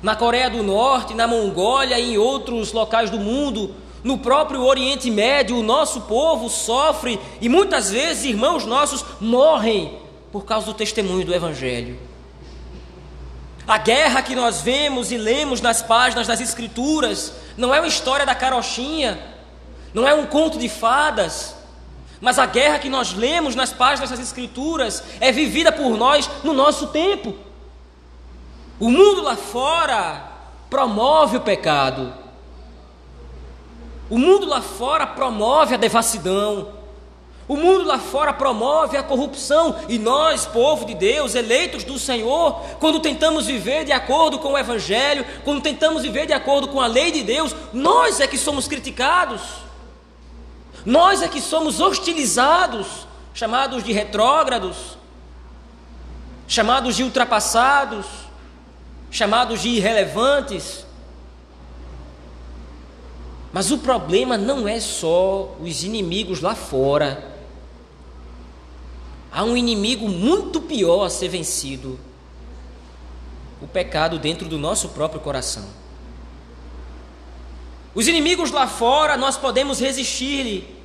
Na 0.02 0.16
Coreia 0.16 0.50
do 0.50 0.64
Norte, 0.64 1.14
na 1.14 1.28
Mongólia 1.28 2.00
e 2.00 2.14
em 2.14 2.18
outros 2.18 2.74
locais 2.74 3.10
do 3.10 3.20
mundo, 3.20 3.76
no 4.04 4.18
próprio 4.18 4.64
Oriente 4.64 5.12
Médio, 5.12 5.58
o 5.58 5.64
nosso 5.64 6.02
povo 6.02 6.50
sofre 6.50 7.20
e 7.40 7.48
muitas 7.48 7.92
vezes 7.92 8.26
irmãos 8.26 8.66
nossos 8.66 9.06
morrem 9.20 10.00
por 10.32 10.44
causa 10.46 10.66
do 10.66 10.74
testemunho 10.74 11.26
do 11.26 11.34
Evangelho. 11.34 12.11
A 13.72 13.78
guerra 13.78 14.22
que 14.22 14.36
nós 14.36 14.60
vemos 14.60 15.14
e 15.14 15.18
lemos 15.18 15.62
nas 15.62 15.82
páginas 15.82 16.28
das 16.28 16.42
Escrituras 16.42 17.32
não 17.56 17.74
é 17.74 17.80
uma 17.80 17.88
história 17.88 18.26
da 18.26 18.36
carochinha, 18.36 19.18
não 19.94 20.06
é 20.06 20.14
um 20.14 20.26
conto 20.26 20.60
de 20.60 20.68
fadas, 20.68 21.56
mas 22.20 22.38
a 22.38 22.46
guerra 22.46 22.80
que 22.80 22.90
nós 22.90 23.14
lemos 23.14 23.56
nas 23.56 23.72
páginas 23.72 24.10
das 24.10 24.20
Escrituras 24.20 25.02
é 25.22 25.32
vivida 25.32 25.72
por 25.72 25.96
nós 25.96 26.30
no 26.44 26.52
nosso 26.52 26.88
tempo. 26.88 27.34
O 28.78 28.90
mundo 28.90 29.22
lá 29.22 29.38
fora 29.38 30.22
promove 30.70 31.38
o 31.38 31.42
pecado, 31.42 32.14
o 34.10 34.18
mundo 34.18 34.48
lá 34.48 34.62
fora 34.62 35.08
promove 35.08 35.76
a 35.76 35.78
devassidão, 35.78 36.74
o 37.52 37.58
mundo 37.58 37.84
lá 37.84 38.00
fora 38.00 38.32
promove 38.32 38.96
a 38.96 39.04
corrupção 39.04 39.76
e 39.90 40.00
nós, 40.00 40.46
povo 40.46 40.86
de 40.86 40.96
Deus, 40.96 41.36
eleitos 41.36 41.84
do 41.84 42.00
Senhor, 42.00 42.62
quando 42.80 43.02
tentamos 43.02 43.46
viver 43.46 43.84
de 43.84 43.92
acordo 43.92 44.40
com 44.40 44.54
o 44.54 44.58
Evangelho, 44.58 45.26
quando 45.44 45.62
tentamos 45.62 46.04
viver 46.04 46.26
de 46.26 46.32
acordo 46.32 46.70
com 46.70 46.80
a 46.80 46.88
lei 46.88 47.12
de 47.12 47.24
Deus, 47.24 47.54
nós 47.74 48.22
é 48.22 48.28
que 48.28 48.38
somos 48.38 48.70
criticados, 48.70 49.42
nós 50.86 51.22
é 51.22 51.28
que 51.28 51.42
somos 51.42 51.82
hostilizados, 51.82 53.06
chamados 53.34 53.84
de 53.84 53.92
retrógrados, 53.92 54.98
chamados 56.48 56.96
de 56.96 57.04
ultrapassados, 57.04 58.06
chamados 59.12 59.62
de 59.62 59.68
irrelevantes. 59.68 60.86
Mas 63.52 63.72
o 63.72 63.80
problema 63.80 64.38
não 64.38 64.66
é 64.66 64.80
só 64.80 65.54
os 65.60 65.84
inimigos 65.84 66.40
lá 66.40 66.56
fora 66.56 67.30
há 69.32 69.44
um 69.44 69.56
inimigo 69.56 70.10
muito 70.10 70.62
pior 70.62 71.06
a 71.06 71.10
ser 71.10 71.30
vencido: 71.30 72.00
o 73.62 73.68
pecado 73.68 74.20
dentro 74.20 74.48
do 74.48 74.58
nosso 74.58 74.90
próprio 74.90 75.22
coração. 75.22 75.66
Os 77.94 78.08
inimigos 78.08 78.52
lá 78.52 78.68
fora 78.68 79.18
nós 79.18 79.38
podemos 79.38 79.80
resistir-lhe. 79.80 80.82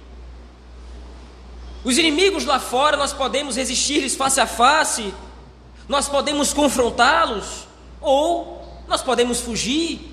Os 1.85 1.99
inimigos 1.99 2.45
lá 2.45 2.59
fora 2.59 2.97
nós 2.97 3.13
podemos 3.13 3.57
resistir-lhes 3.57 4.17
face 4.17 4.41
a 4.41 4.47
face, 4.47 5.15
nós 5.89 6.09
podemos 6.09 6.53
confrontá-los 6.53 7.69
ou 8.01 8.83
nós 8.89 9.03
podemos 9.03 9.41
fugir. 9.41 10.13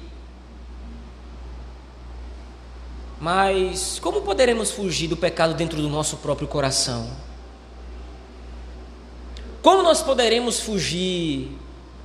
Mas 3.20 4.00
como 4.00 4.22
poderemos 4.22 4.70
fugir 4.70 5.08
do 5.08 5.18
pecado 5.18 5.54
dentro 5.54 5.82
do 5.82 5.90
nosso 5.90 6.18
próprio 6.18 6.48
coração? 6.48 7.10
Como 9.64 9.82
nós 9.82 10.02
poderemos 10.02 10.60
fugir 10.60 11.50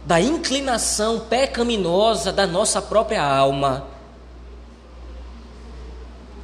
da 0.05 0.21
inclinação 0.21 1.19
pecaminosa 1.19 2.33
da 2.33 2.47
nossa 2.47 2.81
própria 2.81 3.21
alma? 3.21 3.85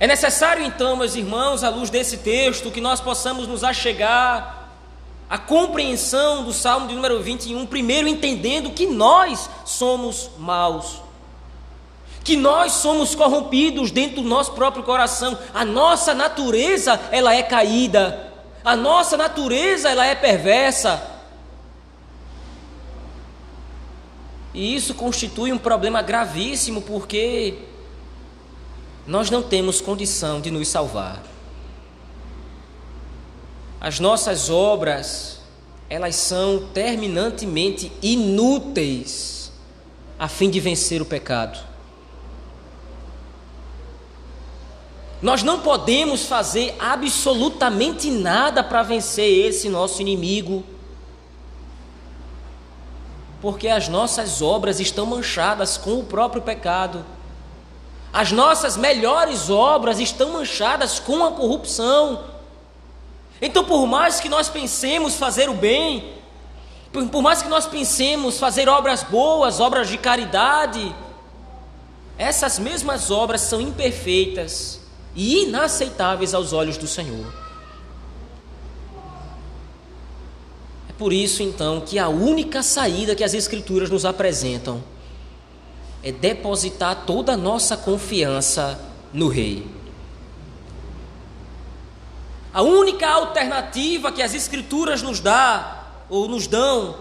É 0.00 0.08
necessário 0.08 0.64
então, 0.64 0.96
meus 0.96 1.14
irmãos, 1.14 1.62
à 1.62 1.68
luz 1.68 1.88
desse 1.88 2.16
texto, 2.16 2.68
que 2.68 2.80
nós 2.80 3.00
possamos 3.00 3.46
nos 3.46 3.62
achegar 3.62 4.70
à 5.30 5.38
compreensão 5.38 6.42
do 6.42 6.52
Salmo 6.52 6.88
de 6.88 6.96
número 6.96 7.22
21, 7.22 7.64
primeiro 7.64 8.08
entendendo 8.08 8.72
que 8.72 8.84
nós 8.84 9.48
somos 9.64 10.30
maus, 10.36 11.00
que 12.24 12.36
nós 12.36 12.72
somos 12.72 13.14
corrompidos 13.14 13.92
dentro 13.92 14.20
do 14.20 14.28
nosso 14.28 14.50
próprio 14.50 14.82
coração, 14.82 15.38
a 15.54 15.64
nossa 15.64 16.12
natureza 16.12 17.00
ela 17.12 17.32
é 17.32 17.42
caída, 17.44 18.33
a 18.64 18.74
nossa 18.74 19.16
natureza 19.16 19.90
ela 19.90 20.06
é 20.06 20.14
perversa. 20.14 21.10
E 24.54 24.74
isso 24.74 24.94
constitui 24.94 25.52
um 25.52 25.58
problema 25.58 26.00
gravíssimo 26.00 26.80
porque 26.80 27.58
nós 29.06 29.28
não 29.28 29.42
temos 29.42 29.80
condição 29.80 30.40
de 30.40 30.50
nos 30.50 30.68
salvar. 30.68 31.22
As 33.80 34.00
nossas 34.00 34.48
obras, 34.48 35.40
elas 35.90 36.14
são 36.14 36.68
terminantemente 36.72 37.92
inúteis 38.00 39.52
a 40.18 40.26
fim 40.26 40.48
de 40.48 40.58
vencer 40.58 41.02
o 41.02 41.04
pecado. 41.04 41.73
Nós 45.24 45.42
não 45.42 45.60
podemos 45.60 46.26
fazer 46.26 46.76
absolutamente 46.78 48.10
nada 48.10 48.62
para 48.62 48.82
vencer 48.82 49.48
esse 49.48 49.70
nosso 49.70 50.02
inimigo, 50.02 50.62
porque 53.40 53.68
as 53.68 53.88
nossas 53.88 54.42
obras 54.42 54.80
estão 54.80 55.06
manchadas 55.06 55.78
com 55.78 55.98
o 55.98 56.04
próprio 56.04 56.42
pecado. 56.42 57.06
As 58.12 58.32
nossas 58.32 58.76
melhores 58.76 59.48
obras 59.48 59.98
estão 59.98 60.34
manchadas 60.34 60.98
com 60.98 61.24
a 61.24 61.30
corrupção. 61.30 62.24
Então, 63.40 63.64
por 63.64 63.86
mais 63.86 64.20
que 64.20 64.28
nós 64.28 64.50
pensemos 64.50 65.14
fazer 65.14 65.48
o 65.48 65.54
bem, 65.54 66.12
por 66.92 67.22
mais 67.22 67.40
que 67.40 67.48
nós 67.48 67.66
pensemos 67.66 68.38
fazer 68.38 68.68
obras 68.68 69.02
boas, 69.02 69.58
obras 69.58 69.88
de 69.88 69.96
caridade, 69.96 70.94
essas 72.18 72.58
mesmas 72.58 73.10
obras 73.10 73.40
são 73.40 73.58
imperfeitas 73.58 74.83
e 75.14 75.44
inaceitáveis 75.44 76.34
aos 76.34 76.52
olhos 76.52 76.76
do 76.76 76.86
Senhor. 76.86 77.32
É 80.88 80.92
por 80.98 81.12
isso, 81.12 81.42
então, 81.42 81.80
que 81.80 81.98
a 81.98 82.08
única 82.08 82.62
saída 82.62 83.14
que 83.14 83.24
as 83.24 83.34
Escrituras 83.34 83.90
nos 83.90 84.04
apresentam 84.04 84.82
é 86.02 86.12
depositar 86.12 87.04
toda 87.06 87.32
a 87.32 87.36
nossa 87.36 87.76
confiança 87.76 88.78
no 89.12 89.28
Rei. 89.28 89.66
A 92.52 92.62
única 92.62 93.08
alternativa 93.08 94.12
que 94.12 94.22
as 94.22 94.34
Escrituras 94.34 95.02
nos 95.02 95.18
dá 95.18 95.84
ou 96.08 96.28
nos 96.28 96.46
dão 96.46 96.96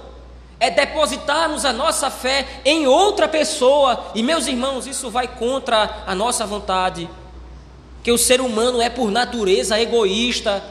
é 0.59 0.69
depositarmos 0.69 1.65
a 1.65 1.73
nossa 1.73 2.09
fé 2.09 2.61
em 2.63 2.87
outra 2.87 3.27
pessoa. 3.27 4.11
E 4.15 4.23
meus 4.23 4.47
irmãos, 4.47 4.87
isso 4.87 5.11
vai 5.11 5.27
contra 5.27 6.03
a 6.07 6.15
nossa 6.15 6.45
vontade. 6.45 7.09
Que 8.03 8.11
o 8.11 8.17
ser 8.17 8.41
humano 8.41 8.81
é 8.81 8.89
por 8.89 9.09
natureza 9.09 9.79
egoísta. 9.79 10.63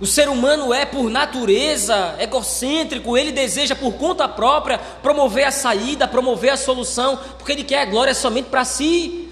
O 0.00 0.06
ser 0.06 0.28
humano 0.28 0.72
é 0.72 0.84
por 0.84 1.10
natureza 1.10 2.14
egocêntrico, 2.20 3.18
ele 3.18 3.32
deseja 3.32 3.74
por 3.74 3.94
conta 3.94 4.28
própria 4.28 4.78
promover 4.78 5.44
a 5.44 5.50
saída, 5.50 6.06
promover 6.06 6.50
a 6.50 6.56
solução, 6.56 7.18
porque 7.36 7.50
ele 7.50 7.64
quer 7.64 7.82
a 7.82 7.86
glória 7.86 8.14
somente 8.14 8.48
para 8.48 8.64
si. 8.64 9.28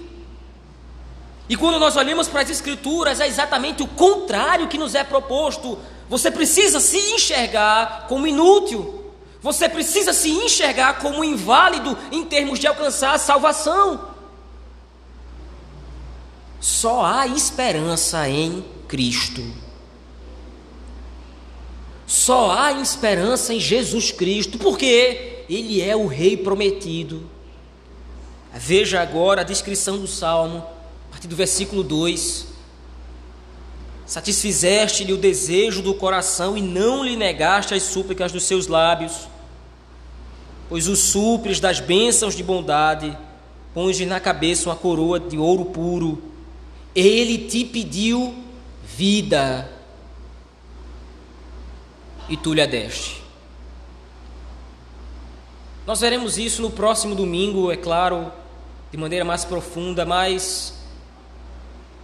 E 1.47 1.55
quando 1.55 1.79
nós 1.79 1.95
olhamos 1.95 2.27
para 2.27 2.41
as 2.41 2.49
Escrituras, 2.49 3.21
é 3.21 3.27
exatamente 3.27 3.81
o 3.81 3.87
contrário 3.87 4.67
que 4.67 4.77
nos 4.77 4.93
é 4.93 5.03
proposto. 5.05 5.77
Você 6.09 6.29
precisa 6.29 6.81
se 6.81 6.97
enxergar 7.13 8.05
como 8.09 8.27
inútil. 8.27 9.13
Você 9.41 9.69
precisa 9.69 10.11
se 10.11 10.29
enxergar 10.29 10.99
como 10.99 11.23
inválido 11.23 11.97
em 12.11 12.25
termos 12.25 12.59
de 12.59 12.67
alcançar 12.67 13.13
a 13.13 13.17
salvação. 13.17 14.16
Só 16.67 17.05
há 17.05 17.25
esperança 17.27 18.27
em 18.27 18.61
Cristo. 18.89 19.41
Só 22.05 22.51
há 22.51 22.73
esperança 22.73 23.53
em 23.53 23.59
Jesus 23.59 24.11
Cristo, 24.11 24.57
porque 24.57 25.45
Ele 25.49 25.81
é 25.81 25.95
o 25.95 26.07
Rei 26.07 26.35
prometido. 26.35 27.29
Veja 28.53 29.01
agora 29.01 29.41
a 29.41 29.45
descrição 29.45 29.97
do 29.97 30.07
Salmo 30.07 30.61
partir 31.09 31.29
do 31.29 31.37
versículo 31.37 31.83
2. 31.83 32.47
Satisfizeste-lhe 34.05 35.13
o 35.13 35.17
desejo 35.17 35.81
do 35.81 35.93
coração 35.93 36.57
e 36.57 36.61
não 36.61 37.01
lhe 37.01 37.15
negaste 37.15 37.73
as 37.73 37.83
súplicas 37.83 38.33
dos 38.33 38.43
seus 38.43 38.67
lábios, 38.67 39.29
pois 40.67 40.89
os 40.89 40.99
supres 40.99 41.61
das 41.61 41.79
bênçãos 41.79 42.35
de 42.35 42.43
bondade, 42.43 43.17
pões-lhe 43.73 44.05
na 44.05 44.19
cabeça 44.19 44.69
uma 44.69 44.75
coroa 44.75 45.17
de 45.17 45.37
ouro 45.37 45.63
puro. 45.63 46.35
Ele 46.99 47.37
te 47.37 47.63
pediu 47.63 48.33
vida 48.83 49.71
e 52.27 52.35
tu 52.35 52.55
lhe 52.55 52.61
a 52.61 52.65
deste. 52.65 53.21
Nós 55.85 55.99
veremos 55.99 56.39
isso 56.39 56.59
no 56.63 56.71
próximo 56.71 57.13
domingo, 57.13 57.71
é 57.71 57.77
claro, 57.77 58.31
de 58.91 58.97
maneira 58.97 59.23
mais 59.23 59.45
profunda, 59.45 60.07
mas 60.07 60.73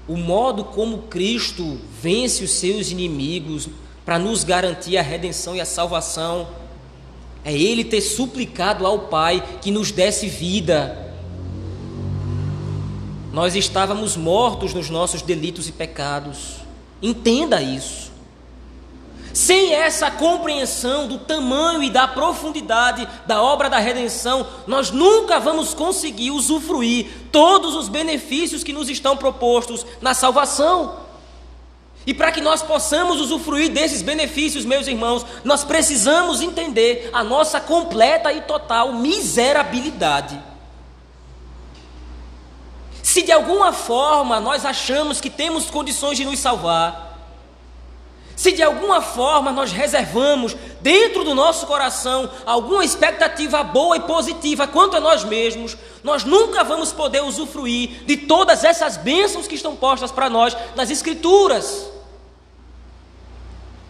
o 0.08 0.16
modo 0.16 0.64
como 0.64 1.00
Cristo 1.04 1.82
vence 2.00 2.44
os 2.44 2.52
seus 2.52 2.92
inimigos 2.92 3.68
para 4.06 4.20
nos 4.20 4.44
garantir 4.44 4.96
a 4.98 5.02
redenção 5.02 5.56
e 5.56 5.60
a 5.60 5.66
salvação, 5.66 6.48
é 7.44 7.52
Ele 7.52 7.84
ter 7.84 8.02
suplicado 8.02 8.86
ao 8.86 9.08
Pai 9.08 9.44
que 9.60 9.72
nos 9.72 9.92
desse 9.92 10.28
vida. 10.28 11.03
Nós 13.34 13.56
estávamos 13.56 14.16
mortos 14.16 14.76
nos 14.76 14.92
nossos 14.92 15.24
delitos 15.24 15.68
e 15.68 15.72
pecados. 15.72 16.58
Entenda 17.02 17.60
isso. 17.64 18.14
Sem 19.34 19.74
essa 19.74 20.12
compreensão 20.12 21.08
do 21.08 21.18
tamanho 21.18 21.82
e 21.82 21.90
da 21.90 22.08
profundidade 22.08 23.08
da 23.26 23.42
obra 23.42 23.72
da 23.72 23.80
redenção, 23.80 24.46
nós 24.68 24.92
nunca 24.92 25.40
vamos 25.40 25.74
conseguir 25.74 26.30
usufruir 26.30 27.08
todos 27.32 27.74
os 27.74 27.90
benefícios 27.90 28.64
que 28.64 28.72
nos 28.72 28.88
estão 28.88 29.18
propostos 29.18 29.84
na 30.00 30.14
salvação. 30.14 31.00
E 32.06 32.14
para 32.14 32.32
que 32.32 32.42
nós 32.42 32.62
possamos 32.62 33.20
usufruir 33.20 33.72
desses 33.72 34.04
benefícios, 34.04 34.64
meus 34.64 34.86
irmãos, 34.86 35.26
nós 35.44 35.64
precisamos 35.64 36.40
entender 36.40 37.10
a 37.12 37.24
nossa 37.24 37.60
completa 37.60 38.32
e 38.32 38.42
total 38.42 38.94
miserabilidade. 38.94 40.53
Se 43.14 43.22
de 43.22 43.32
alguma 43.32 43.72
forma 43.72 44.40
nós 44.40 44.66
achamos 44.66 45.22
que 45.22 45.30
temos 45.30 45.70
condições 45.70 46.18
de 46.18 46.26
nos 46.26 46.40
salvar, 46.40 47.16
se 48.36 48.52
de 48.52 48.64
alguma 48.64 49.04
forma 49.04 49.52
nós 49.52 49.72
reservamos 49.72 50.56
dentro 50.82 51.24
do 51.24 51.36
nosso 51.36 51.68
coração 51.68 52.28
alguma 52.44 52.84
expectativa 52.84 53.64
boa 53.64 53.98
e 53.98 54.00
positiva 54.00 54.66
quanto 54.66 54.98
a 54.98 55.00
nós 55.00 55.24
mesmos, 55.24 55.78
nós 56.04 56.24
nunca 56.24 56.64
vamos 56.64 56.92
poder 56.92 57.22
usufruir 57.22 58.04
de 58.04 58.18
todas 58.18 58.64
essas 58.64 58.98
bênçãos 58.98 59.46
que 59.46 59.54
estão 59.54 59.76
postas 59.76 60.12
para 60.12 60.28
nós 60.28 60.58
nas 60.76 60.90
Escrituras. 60.90 61.88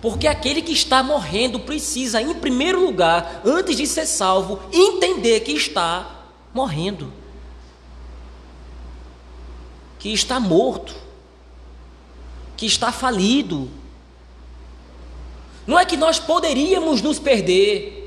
Porque 0.01 0.27
aquele 0.27 0.61
que 0.61 0.73
está 0.73 1.01
morrendo 1.01 1.61
precisa, 1.61 2.21
em 2.21 2.33
primeiro 2.33 2.83
lugar, 2.83 3.39
antes 3.45 3.77
de 3.77 3.87
ser 3.87 4.05
salvo, 4.05 4.59
entender 4.73 5.39
que 5.39 5.53
está 5.53 6.25
morrendo, 6.53 7.22
que 10.03 10.11
está 10.11 10.37
morto, 10.37 10.93
que 12.57 12.65
está 12.65 12.91
falido 12.91 13.71
não 15.65 15.79
é 15.79 15.85
que 15.85 15.95
nós 15.95 16.19
poderíamos 16.19 17.01
nos 17.01 17.19
perder. 17.19 18.01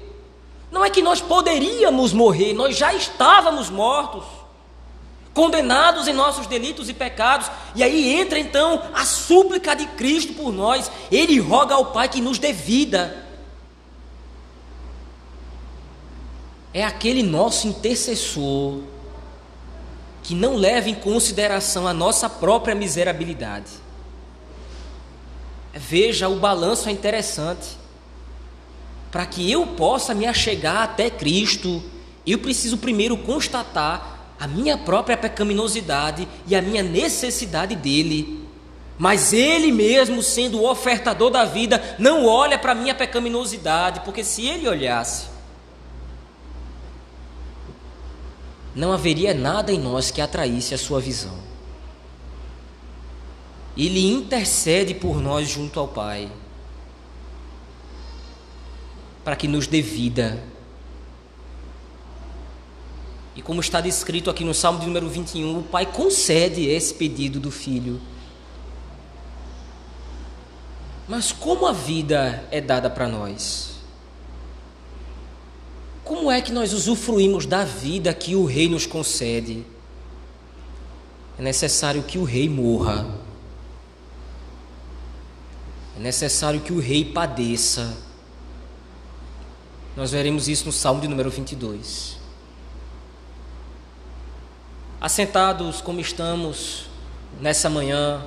Não 0.70 0.84
é 0.84 0.90
que 0.90 1.00
nós 1.00 1.22
poderíamos 1.22 2.12
morrer, 2.12 2.52
nós 2.52 2.76
já 2.76 2.92
estávamos 2.92 3.70
mortos, 3.70 4.24
condenados 5.32 6.06
em 6.06 6.12
nossos 6.12 6.46
delitos 6.46 6.90
e 6.90 6.92
pecados. 6.92 7.50
E 7.74 7.82
aí 7.82 8.14
entra 8.20 8.38
então 8.38 8.82
a 8.92 9.06
súplica 9.06 9.74
de 9.74 9.86
Cristo 9.86 10.34
por 10.34 10.52
nós. 10.52 10.90
Ele 11.10 11.38
roga 11.38 11.74
ao 11.74 11.92
Pai 11.92 12.10
que 12.10 12.20
nos 12.20 12.38
dê 12.38 12.52
vida. 12.52 13.24
É 16.74 16.84
aquele 16.84 17.22
nosso 17.22 17.66
intercessor 17.68 18.80
que 20.26 20.34
não 20.34 20.56
leva 20.56 20.90
em 20.90 20.94
consideração 20.94 21.86
a 21.86 21.94
nossa 21.94 22.28
própria 22.28 22.74
miserabilidade 22.74 23.86
Veja, 25.78 26.26
o 26.28 26.36
balanço 26.36 26.88
é 26.88 26.92
interessante. 26.92 27.76
Para 29.12 29.26
que 29.26 29.50
eu 29.50 29.66
possa 29.66 30.14
me 30.14 30.26
achegar 30.26 30.82
até 30.82 31.10
Cristo, 31.10 31.82
eu 32.26 32.38
preciso 32.38 32.78
primeiro 32.78 33.16
constatar 33.18 34.34
a 34.40 34.46
minha 34.46 34.78
própria 34.78 35.16
pecaminosidade 35.16 36.26
e 36.46 36.56
a 36.56 36.62
minha 36.62 36.82
necessidade 36.82 37.76
dele. 37.76 38.42
Mas 38.98 39.34
ele 39.34 39.70
mesmo, 39.70 40.22
sendo 40.22 40.60
o 40.60 40.70
ofertador 40.70 41.30
da 41.30 41.44
vida, 41.44 41.96
não 41.98 42.24
olha 42.24 42.58
para 42.58 42.72
a 42.72 42.74
minha 42.74 42.94
pecaminosidade, 42.94 44.00
porque 44.00 44.24
se 44.24 44.46
ele 44.46 44.66
olhasse, 44.66 45.26
não 48.76 48.92
haveria 48.92 49.32
nada 49.32 49.72
em 49.72 49.80
nós 49.80 50.10
que 50.10 50.20
atraísse 50.20 50.74
a 50.74 50.78
sua 50.78 51.00
visão. 51.00 51.34
Ele 53.74 54.06
intercede 54.06 54.94
por 54.94 55.20
nós 55.20 55.48
junto 55.48 55.80
ao 55.80 55.88
Pai, 55.88 56.30
para 59.24 59.34
que 59.34 59.48
nos 59.48 59.66
dê 59.66 59.80
vida. 59.80 60.42
E 63.34 63.40
como 63.42 63.60
está 63.60 63.80
descrito 63.80 64.30
aqui 64.30 64.44
no 64.44 64.54
Salmo 64.54 64.78
de 64.78 64.86
número 64.86 65.08
21, 65.08 65.58
o 65.58 65.62
Pai 65.62 65.86
concede 65.86 66.66
esse 66.66 66.94
pedido 66.94 67.40
do 67.40 67.50
Filho. 67.50 68.00
Mas 71.08 71.32
como 71.32 71.66
a 71.66 71.72
vida 71.72 72.46
é 72.50 72.60
dada 72.60 72.90
para 72.90 73.08
nós? 73.08 73.75
Como 76.06 76.30
é 76.30 76.40
que 76.40 76.52
nós 76.52 76.72
usufruímos 76.72 77.44
da 77.44 77.64
vida 77.64 78.14
que 78.14 78.34
o 78.34 78.46
Rei 78.46 78.66
nos 78.66 78.86
concede? 78.86 79.62
É 81.38 81.42
necessário 81.42 82.02
que 82.02 82.16
o 82.16 82.24
Rei 82.24 82.48
morra 82.48 83.26
é 85.96 85.98
necessário 85.98 86.60
que 86.60 86.74
o 86.74 86.78
rei 86.78 87.06
padeça. 87.06 87.96
Nós 89.96 90.10
veremos 90.10 90.46
isso 90.46 90.66
no 90.66 90.72
Salmo 90.72 91.00
de 91.00 91.08
número 91.08 91.30
22. 91.30 92.18
Assentados 95.00 95.80
como 95.80 95.98
estamos 95.98 96.86
nessa 97.40 97.70
manhã, 97.70 98.26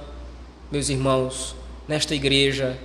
meus 0.72 0.90
irmãos, 0.90 1.56
nesta 1.88 2.16
igreja, 2.16 2.80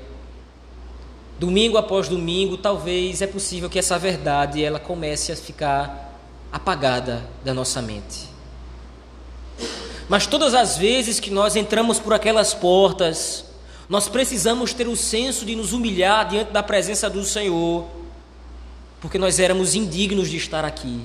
domingo 1.45 1.77
após 1.77 2.09
domingo, 2.09 2.57
talvez 2.57 3.21
é 3.21 3.27
possível 3.27 3.69
que 3.69 3.79
essa 3.79 3.99
verdade 3.99 4.65
ela 4.65 4.81
comece 4.81 5.31
a 5.31 5.37
ficar 5.37 6.19
apagada 6.51 7.23
da 7.45 7.53
nossa 7.53 7.83
mente. 7.83 8.31
Mas 10.09 10.27
todas 10.27 10.55
as 10.55 10.79
vezes 10.79 11.21
que 11.21 11.31
nós 11.31 11.55
entramos 11.55 11.99
por 11.99 12.15
aquelas 12.15 12.55
portas, 12.55 13.45
nós 13.91 14.09
precisamos 14.09 14.73
ter 14.73 14.89
o 14.89 14.97
senso 14.97 15.45
de 15.45 15.55
nos 15.55 15.75
humilhar 15.75 16.27
diante 16.27 16.51
da 16.51 16.63
presença 16.63 17.11
do 17.11 17.23
Senhor, 17.25 17.85
porque 18.99 19.19
nós 19.19 19.39
éramos 19.39 19.75
indignos 19.75 20.31
de 20.31 20.39
estar 20.39 20.65
aqui. 20.65 21.03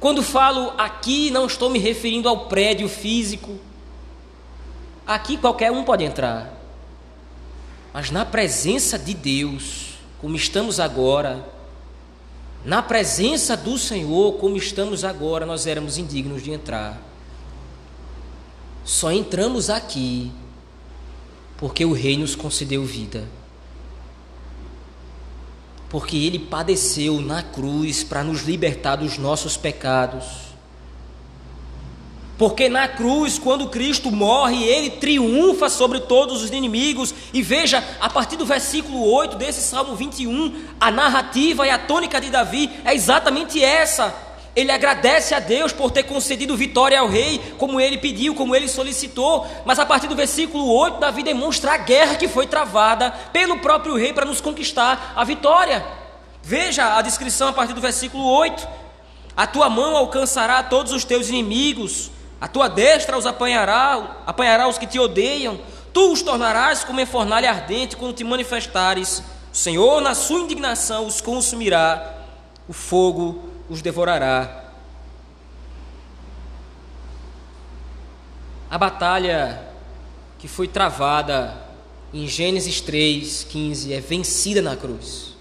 Quando 0.00 0.22
falo 0.22 0.72
aqui, 0.78 1.30
não 1.30 1.46
estou 1.46 1.68
me 1.68 1.78
referindo 1.78 2.30
ao 2.30 2.46
prédio 2.46 2.88
físico. 2.88 3.58
Aqui 5.06 5.36
qualquer 5.36 5.70
um 5.70 5.84
pode 5.84 6.02
entrar. 6.02 6.55
Mas 7.96 8.10
na 8.10 8.26
presença 8.26 8.98
de 8.98 9.14
Deus, 9.14 9.94
como 10.20 10.36
estamos 10.36 10.78
agora, 10.78 11.42
na 12.62 12.82
presença 12.82 13.56
do 13.56 13.78
Senhor, 13.78 14.34
como 14.34 14.54
estamos 14.58 15.02
agora, 15.02 15.46
nós 15.46 15.66
éramos 15.66 15.96
indignos 15.96 16.42
de 16.42 16.50
entrar. 16.50 17.00
Só 18.84 19.10
entramos 19.10 19.70
aqui 19.70 20.30
porque 21.56 21.86
o 21.86 21.94
Rei 21.94 22.18
nos 22.18 22.36
concedeu 22.36 22.84
vida. 22.84 23.26
Porque 25.88 26.18
Ele 26.18 26.38
padeceu 26.38 27.18
na 27.22 27.42
cruz 27.42 28.04
para 28.04 28.22
nos 28.22 28.42
libertar 28.42 28.96
dos 28.96 29.16
nossos 29.16 29.56
pecados. 29.56 30.45
Porque 32.38 32.68
na 32.68 32.86
cruz, 32.86 33.38
quando 33.38 33.68
Cristo 33.68 34.10
morre, 34.10 34.62
ele 34.62 34.90
triunfa 34.90 35.70
sobre 35.70 36.00
todos 36.00 36.42
os 36.42 36.50
inimigos. 36.50 37.14
E 37.32 37.40
veja, 37.40 37.82
a 37.98 38.10
partir 38.10 38.36
do 38.36 38.44
versículo 38.44 39.10
8 39.10 39.36
desse 39.36 39.62
Salmo 39.62 39.96
21, 39.96 40.54
a 40.78 40.90
narrativa 40.90 41.66
e 41.66 41.70
a 41.70 41.78
tônica 41.78 42.20
de 42.20 42.28
Davi 42.28 42.70
é 42.84 42.94
exatamente 42.94 43.62
essa. 43.64 44.14
Ele 44.54 44.70
agradece 44.70 45.34
a 45.34 45.38
Deus 45.38 45.72
por 45.72 45.90
ter 45.90 46.02
concedido 46.02 46.56
vitória 46.56 47.00
ao 47.00 47.08
rei, 47.08 47.40
como 47.58 47.80
ele 47.80 47.96
pediu, 47.96 48.34
como 48.34 48.54
ele 48.54 48.68
solicitou. 48.68 49.46
Mas 49.64 49.78
a 49.78 49.86
partir 49.86 50.06
do 50.06 50.14
versículo 50.14 50.70
8, 50.70 51.00
Davi 51.00 51.22
demonstra 51.22 51.72
a 51.72 51.78
guerra 51.78 52.16
que 52.16 52.28
foi 52.28 52.46
travada 52.46 53.10
pelo 53.32 53.58
próprio 53.60 53.96
rei 53.96 54.12
para 54.12 54.26
nos 54.26 54.42
conquistar 54.42 55.14
a 55.16 55.24
vitória. 55.24 55.84
Veja 56.42 56.96
a 56.96 57.02
descrição 57.02 57.48
a 57.48 57.52
partir 57.52 57.72
do 57.72 57.80
versículo 57.80 58.24
8: 58.24 58.66
A 59.34 59.46
tua 59.46 59.70
mão 59.70 59.96
alcançará 59.96 60.62
todos 60.62 60.92
os 60.92 61.04
teus 61.04 61.28
inimigos 61.28 62.10
a 62.40 62.46
tua 62.46 62.68
destra 62.68 63.16
os 63.16 63.26
apanhará, 63.26 64.18
apanhará 64.26 64.68
os 64.68 64.76
que 64.78 64.86
te 64.86 64.98
odeiam. 64.98 65.58
Tu 65.92 66.12
os 66.12 66.20
tornarás 66.20 66.84
como 66.84 67.00
em 67.00 67.06
fornalha 67.06 67.50
ardente 67.50 67.96
quando 67.96 68.14
te 68.14 68.24
manifestares. 68.24 69.22
O 69.52 69.56
Senhor, 69.56 70.00
na 70.02 70.14
sua 70.14 70.40
indignação, 70.40 71.06
os 71.06 71.20
consumirá. 71.20 72.14
O 72.68 72.72
fogo 72.72 73.48
os 73.70 73.80
devorará. 73.80 74.64
A 78.68 78.76
batalha 78.76 79.66
que 80.38 80.46
foi 80.46 80.68
travada 80.68 81.56
em 82.12 82.26
Gênesis 82.26 82.80
3, 82.80 83.44
15 83.44 83.94
é 83.94 84.00
vencida 84.00 84.60
na 84.60 84.76
cruz. 84.76 85.34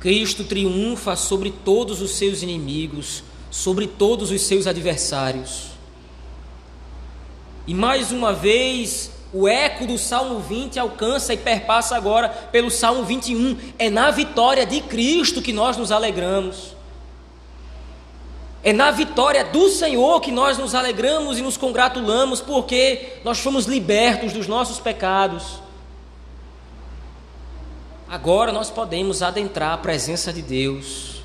Cristo 0.00 0.44
triunfa 0.44 1.16
sobre 1.16 1.50
todos 1.50 2.00
os 2.00 2.12
seus 2.12 2.42
inimigos 2.42 3.24
sobre 3.50 3.86
todos 3.86 4.30
os 4.30 4.42
seus 4.42 4.66
adversários. 4.66 5.68
E 7.66 7.74
mais 7.74 8.12
uma 8.12 8.32
vez, 8.32 9.10
o 9.32 9.46
eco 9.46 9.86
do 9.86 9.98
Salmo 9.98 10.40
20 10.40 10.78
alcança 10.78 11.34
e 11.34 11.36
perpassa 11.36 11.96
agora 11.96 12.28
pelo 12.28 12.70
Salmo 12.70 13.04
21. 13.04 13.58
É 13.78 13.90
na 13.90 14.10
vitória 14.10 14.64
de 14.64 14.80
Cristo 14.80 15.42
que 15.42 15.52
nós 15.52 15.76
nos 15.76 15.92
alegramos. 15.92 16.76
É 18.62 18.72
na 18.72 18.90
vitória 18.90 19.44
do 19.44 19.68
Senhor 19.68 20.20
que 20.20 20.32
nós 20.32 20.58
nos 20.58 20.74
alegramos 20.74 21.38
e 21.38 21.42
nos 21.42 21.56
congratulamos, 21.56 22.40
porque 22.40 23.20
nós 23.24 23.38
fomos 23.38 23.66
libertos 23.66 24.32
dos 24.32 24.46
nossos 24.46 24.80
pecados. 24.80 25.60
Agora 28.08 28.50
nós 28.50 28.70
podemos 28.70 29.22
adentrar 29.22 29.74
a 29.74 29.78
presença 29.78 30.32
de 30.32 30.40
Deus 30.40 31.17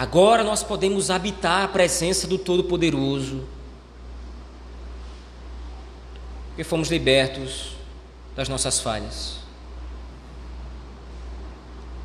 Agora 0.00 0.42
nós 0.42 0.62
podemos 0.62 1.10
habitar 1.10 1.62
a 1.62 1.68
presença 1.68 2.26
do 2.26 2.38
Todo-Poderoso, 2.38 3.44
porque 6.48 6.64
fomos 6.64 6.88
libertos 6.88 7.72
das 8.34 8.48
nossas 8.48 8.80
falhas. 8.80 9.40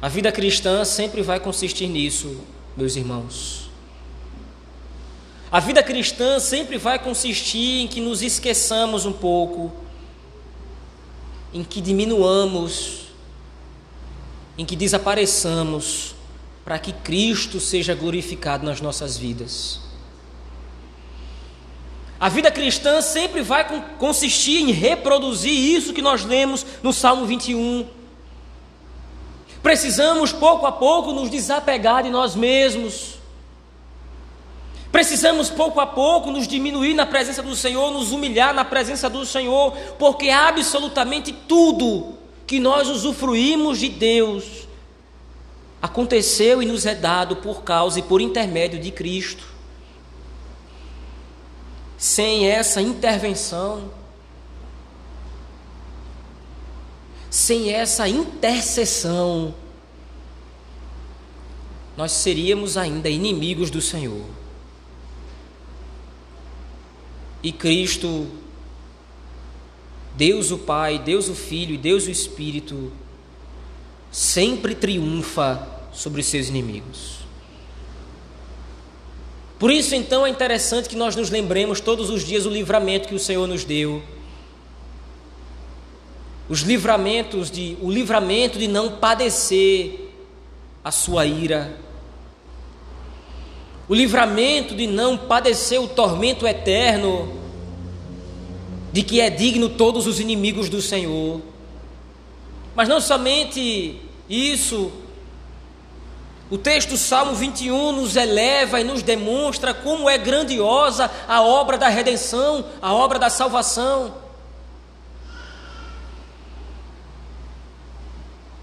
A 0.01 0.09
vida 0.09 0.29
cristã 0.29 0.83
sempre 0.83 1.21
vai 1.21 1.39
consistir 1.39 1.87
nisso, 1.87 2.41
meus 2.75 2.97
irmãos. 2.97 3.69
A 5.49 5.61
vida 5.61 5.81
cristã 5.81 6.37
sempre 6.37 6.77
vai 6.77 6.99
consistir 6.99 7.79
em 7.79 7.87
que 7.87 8.01
nos 8.01 8.21
esqueçamos 8.21 9.05
um 9.05 9.13
pouco, 9.13 9.71
em 11.53 11.63
que 11.63 11.79
diminuamos, 11.79 13.05
em 14.57 14.65
que 14.65 14.75
desapareçamos 14.75 16.14
para 16.65 16.79
que 16.79 16.91
Cristo 16.91 17.59
seja 17.59 17.93
glorificado 17.93 18.65
nas 18.65 18.81
nossas 18.81 19.15
vidas. 19.15 19.79
A 22.19 22.27
vida 22.27 22.49
cristã 22.49 23.01
sempre 23.01 23.41
vai 23.41 23.85
consistir 23.99 24.61
em 24.61 24.71
reproduzir 24.71 25.53
isso 25.53 25.93
que 25.93 26.01
nós 26.01 26.25
lemos 26.25 26.65
no 26.81 26.91
Salmo 26.91 27.23
21. 27.27 27.85
Precisamos 29.61 30.31
pouco 30.31 30.65
a 30.65 30.71
pouco 30.71 31.13
nos 31.13 31.29
desapegar 31.29 32.01
de 32.01 32.09
nós 32.09 32.35
mesmos. 32.35 33.15
Precisamos 34.91 35.51
pouco 35.51 35.79
a 35.79 35.85
pouco 35.85 36.31
nos 36.31 36.47
diminuir 36.47 36.95
na 36.95 37.05
presença 37.05 37.43
do 37.43 37.55
Senhor, 37.55 37.91
nos 37.91 38.11
humilhar 38.11 38.55
na 38.55 38.65
presença 38.65 39.07
do 39.07 39.23
Senhor, 39.25 39.73
porque 39.99 40.29
absolutamente 40.29 41.31
tudo 41.31 42.15
que 42.47 42.59
nós 42.59 42.87
usufruímos 42.87 43.79
de 43.79 43.89
Deus 43.89 44.64
aconteceu 45.81 46.61
e 46.61 46.65
nos 46.65 46.85
é 46.85 46.95
dado 46.95 47.35
por 47.37 47.63
causa 47.63 47.99
e 47.99 48.03
por 48.03 48.21
intermédio 48.21 48.79
de 48.79 48.91
Cristo. 48.91 49.45
Sem 51.97 52.47
essa 52.49 52.81
intervenção, 52.81 53.91
sem 57.29 57.71
essa 57.71 58.07
intercessão, 58.07 59.53
nós 61.97 62.11
seríamos 62.11 62.77
ainda 62.77 63.09
inimigos 63.09 63.69
do 63.69 63.81
Senhor. 63.81 64.25
E 67.41 67.51
Cristo, 67.51 68.27
Deus 70.15 70.51
o 70.51 70.57
Pai, 70.57 70.99
Deus 70.99 71.29
o 71.29 71.35
Filho 71.35 71.75
e 71.75 71.77
Deus 71.77 72.05
o 72.07 72.09
Espírito, 72.09 72.91
sempre 74.15 74.73
triunfa 74.73 75.67
sobre 75.91 76.21
os 76.21 76.27
seus 76.27 76.47
inimigos. 76.47 77.15
Por 79.59 79.69
isso, 79.69 79.93
então, 79.93 80.25
é 80.25 80.29
interessante 80.29 80.87
que 80.87 80.95
nós 80.95 81.17
nos 81.17 81.29
lembremos 81.29 81.81
todos 81.81 82.09
os 82.09 82.23
dias 82.23 82.45
o 82.45 82.49
livramento 82.49 83.09
que 83.09 83.15
o 83.15 83.19
Senhor 83.19 83.45
nos 83.45 83.65
deu. 83.65 84.01
Os 86.47 86.61
livramentos 86.61 87.51
de 87.51 87.77
o 87.81 87.91
livramento 87.91 88.57
de 88.57 88.69
não 88.69 88.89
padecer 88.89 90.13
a 90.81 90.91
sua 90.91 91.25
ira. 91.25 91.77
O 93.89 93.93
livramento 93.93 94.73
de 94.75 94.87
não 94.87 95.17
padecer 95.17 95.81
o 95.81 95.89
tormento 95.89 96.47
eterno 96.47 97.37
de 98.93 99.03
que 99.03 99.19
é 99.19 99.29
digno 99.29 99.67
todos 99.67 100.07
os 100.07 100.21
inimigos 100.21 100.69
do 100.69 100.81
Senhor. 100.81 101.41
Mas 102.73 102.87
não 102.87 103.01
somente 103.01 104.04
isso, 104.29 104.91
o 106.49 106.57
texto 106.57 106.95
Salmo 106.95 107.33
21 107.33 107.91
nos 107.91 108.15
eleva 108.15 108.79
e 108.79 108.83
nos 108.83 109.01
demonstra 109.01 109.73
como 109.73 110.09
é 110.09 110.17
grandiosa 110.17 111.09
a 111.27 111.41
obra 111.41 111.77
da 111.77 111.87
redenção, 111.87 112.65
a 112.81 112.93
obra 112.93 113.17
da 113.17 113.29
salvação. 113.29 114.13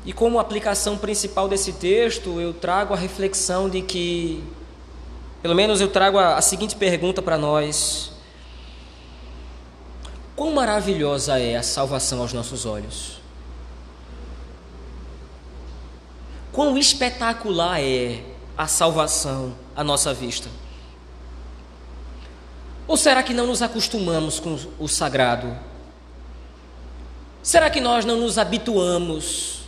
E 0.05 0.13
como 0.13 0.39
aplicação 0.39 0.97
principal 0.99 1.49
desse 1.49 1.73
texto, 1.73 2.41
eu 2.41 2.53
trago 2.53 2.93
a 2.93 2.97
reflexão 2.97 3.69
de 3.69 3.83
que, 3.83 4.43
pelo 5.41 5.55
menos 5.55 5.81
eu 5.81 5.89
trago 5.89 6.19
a, 6.19 6.37
a 6.37 6.43
seguinte 6.43 6.75
pergunta 6.75 7.23
para 7.23 7.39
nós: 7.39 8.11
Quão 10.35 10.53
maravilhosa 10.53 11.39
é 11.39 11.57
a 11.57 11.63
salvação 11.63 12.21
aos 12.21 12.33
nossos 12.33 12.67
olhos? 12.67 13.22
Quão 16.53 16.77
espetacular 16.77 17.81
é 17.81 18.23
a 18.57 18.67
salvação 18.67 19.57
à 19.75 19.83
nossa 19.83 20.13
vista. 20.13 20.49
Ou 22.87 22.97
será 22.97 23.23
que 23.23 23.33
não 23.33 23.47
nos 23.47 23.63
acostumamos 23.63 24.39
com 24.39 24.59
o 24.79 24.87
sagrado? 24.87 25.57
Será 27.43 27.71
que 27.71 27.81
nós 27.81 28.05
não 28.05 28.19
nos 28.19 28.37
habituamos? 28.37 29.63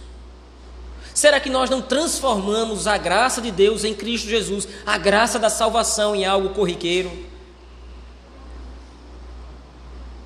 Será 1.14 1.40
que 1.40 1.48
nós 1.48 1.70
não 1.70 1.80
transformamos 1.80 2.86
a 2.86 2.98
graça 2.98 3.40
de 3.40 3.50
Deus 3.50 3.84
em 3.84 3.94
Cristo 3.94 4.28
Jesus, 4.28 4.68
a 4.84 4.98
graça 4.98 5.38
da 5.38 5.48
salvação, 5.48 6.14
em 6.14 6.26
algo 6.26 6.50
corriqueiro? 6.50 7.10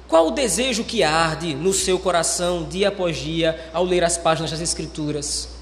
Qual 0.08 0.26
o 0.28 0.30
desejo 0.30 0.82
que 0.82 1.02
arde 1.02 1.54
no 1.54 1.72
seu 1.72 1.98
coração 1.98 2.64
dia 2.64 2.88
após 2.88 3.18
dia 3.18 3.70
ao 3.72 3.84
ler 3.84 4.02
as 4.02 4.16
páginas 4.16 4.50
das 4.50 4.60
Escrituras? 4.60 5.57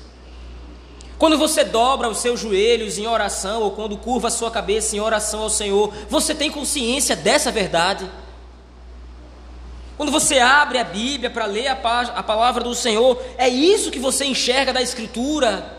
Quando 1.18 1.38
você 1.38 1.64
dobra 1.64 2.08
os 2.08 2.18
seus 2.18 2.38
joelhos 2.38 2.98
em 2.98 3.06
oração 3.06 3.62
ou 3.62 3.70
quando 3.70 3.96
curva 3.96 4.28
a 4.28 4.30
sua 4.30 4.50
cabeça 4.50 4.94
em 4.94 5.00
oração 5.00 5.42
ao 5.42 5.50
Senhor, 5.50 5.92
você 6.10 6.34
tem 6.34 6.50
consciência 6.50 7.16
dessa 7.16 7.50
verdade? 7.50 8.08
Quando 9.96 10.12
você 10.12 10.38
abre 10.38 10.78
a 10.78 10.84
Bíblia 10.84 11.30
para 11.30 11.46
ler 11.46 11.68
a, 11.68 11.76
palavra 11.76 12.62
do 12.62 12.74
Senhor, 12.74 13.18
é 13.38 13.48
isso 13.48 13.90
que 13.90 13.98
você 13.98 14.26
enxerga 14.26 14.74
da 14.74 14.82
Escritura? 14.82 15.74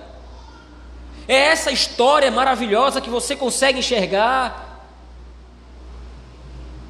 É 1.28 1.36
essa 1.36 1.72
história 1.72 2.32
maravilhosa 2.32 3.00
que 3.00 3.10
você 3.10 3.36
consegue 3.36 3.78
enxergar? 3.78 4.66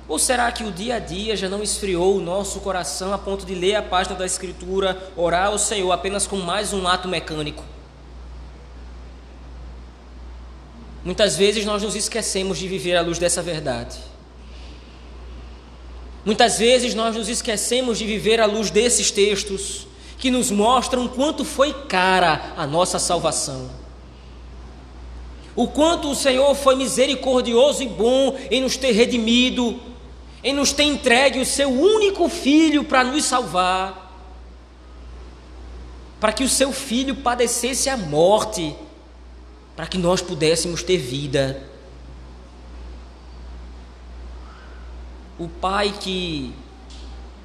Ou 0.07 0.17
será 0.17 0.49
que 0.53 0.63
o 0.63 0.71
dia 0.71 0.95
a 0.95 0.99
dia 0.99 1.35
já 1.35 1.49
não 1.49 1.61
esfriou 1.61 2.15
o 2.15 2.21
nosso 2.21 2.61
coração 2.61 3.13
a 3.13 3.17
ponto 3.17 3.45
de 3.45 3.53
ler 3.53 3.75
a 3.75 3.83
página 3.83 4.15
da 4.15 4.25
Escritura, 4.25 4.97
orar 5.17 5.47
ao 5.47 5.57
Senhor 5.57 5.91
apenas 5.91 6.25
com 6.25 6.37
mais 6.37 6.71
um 6.71 6.87
ato 6.87 7.09
mecânico? 7.09 7.61
Muitas 11.07 11.37
vezes 11.37 11.63
nós 11.63 11.81
nos 11.81 11.95
esquecemos 11.95 12.57
de 12.57 12.67
viver 12.67 12.97
à 12.97 13.01
luz 13.01 13.17
dessa 13.17 13.41
verdade. 13.41 13.97
Muitas 16.25 16.59
vezes 16.59 16.93
nós 16.93 17.15
nos 17.15 17.29
esquecemos 17.29 17.97
de 17.97 18.05
viver 18.05 18.41
à 18.41 18.45
luz 18.45 18.69
desses 18.69 19.09
textos 19.09 19.87
que 20.17 20.29
nos 20.29 20.51
mostram 20.51 21.07
quanto 21.07 21.45
foi 21.45 21.71
cara 21.85 22.51
a 22.57 22.67
nossa 22.67 22.99
salvação. 22.99 23.69
O 25.55 25.65
quanto 25.69 26.11
o 26.11 26.15
Senhor 26.15 26.53
foi 26.55 26.75
misericordioso 26.75 27.83
e 27.83 27.87
bom 27.87 28.37
em 28.51 28.59
nos 28.59 28.75
ter 28.75 28.91
redimido, 28.91 29.79
em 30.43 30.53
nos 30.53 30.73
ter 30.73 30.83
entregue 30.83 31.39
o 31.39 31.45
seu 31.45 31.69
único 31.69 32.27
filho 32.27 32.83
para 32.83 33.05
nos 33.05 33.23
salvar, 33.23 34.13
para 36.19 36.33
que 36.33 36.43
o 36.43 36.49
seu 36.49 36.73
filho 36.73 37.15
padecesse 37.15 37.89
a 37.89 37.95
morte, 37.95 38.75
para 39.77 39.87
que 39.87 39.97
nós 39.97 40.21
pudéssemos 40.21 40.83
ter 40.83 40.97
vida. 40.97 41.63
o 45.39 45.47
pai 45.47 45.93
que 45.99 46.53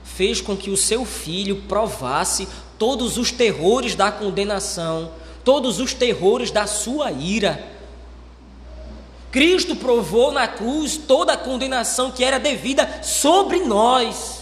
fez 0.03 0.40
com 0.40 0.57
que 0.57 0.71
o 0.71 0.77
seu 0.77 1.05
filho 1.05 1.62
provasse 1.68 2.49
todos 2.79 3.18
os 3.18 3.31
terrores 3.31 3.95
da 3.95 4.11
condenação, 4.11 5.12
todos 5.45 5.79
os 5.79 5.92
terrores 5.92 6.51
da 6.51 6.66
sua 6.66 7.12
ira. 7.12 7.71
Cristo 9.31 9.77
provou 9.77 10.31
na 10.33 10.47
cruz 10.47 10.97
toda 10.97 11.33
a 11.33 11.37
condenação 11.37 12.11
que 12.11 12.25
era 12.25 12.38
devida 12.38 13.03
sobre 13.03 13.61
nós. 13.61 14.41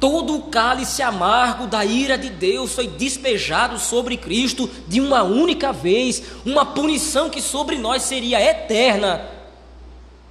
Todo 0.00 0.36
o 0.36 0.42
cálice 0.42 1.02
amargo 1.02 1.66
da 1.66 1.84
ira 1.84 2.16
de 2.16 2.30
Deus 2.30 2.72
foi 2.72 2.86
despejado 2.86 3.78
sobre 3.78 4.16
Cristo 4.16 4.70
de 4.86 5.00
uma 5.00 5.22
única 5.22 5.72
vez, 5.72 6.22
uma 6.44 6.64
punição 6.64 7.28
que 7.28 7.42
sobre 7.42 7.76
nós 7.76 8.02
seria 8.02 8.40
eterna 8.40 9.38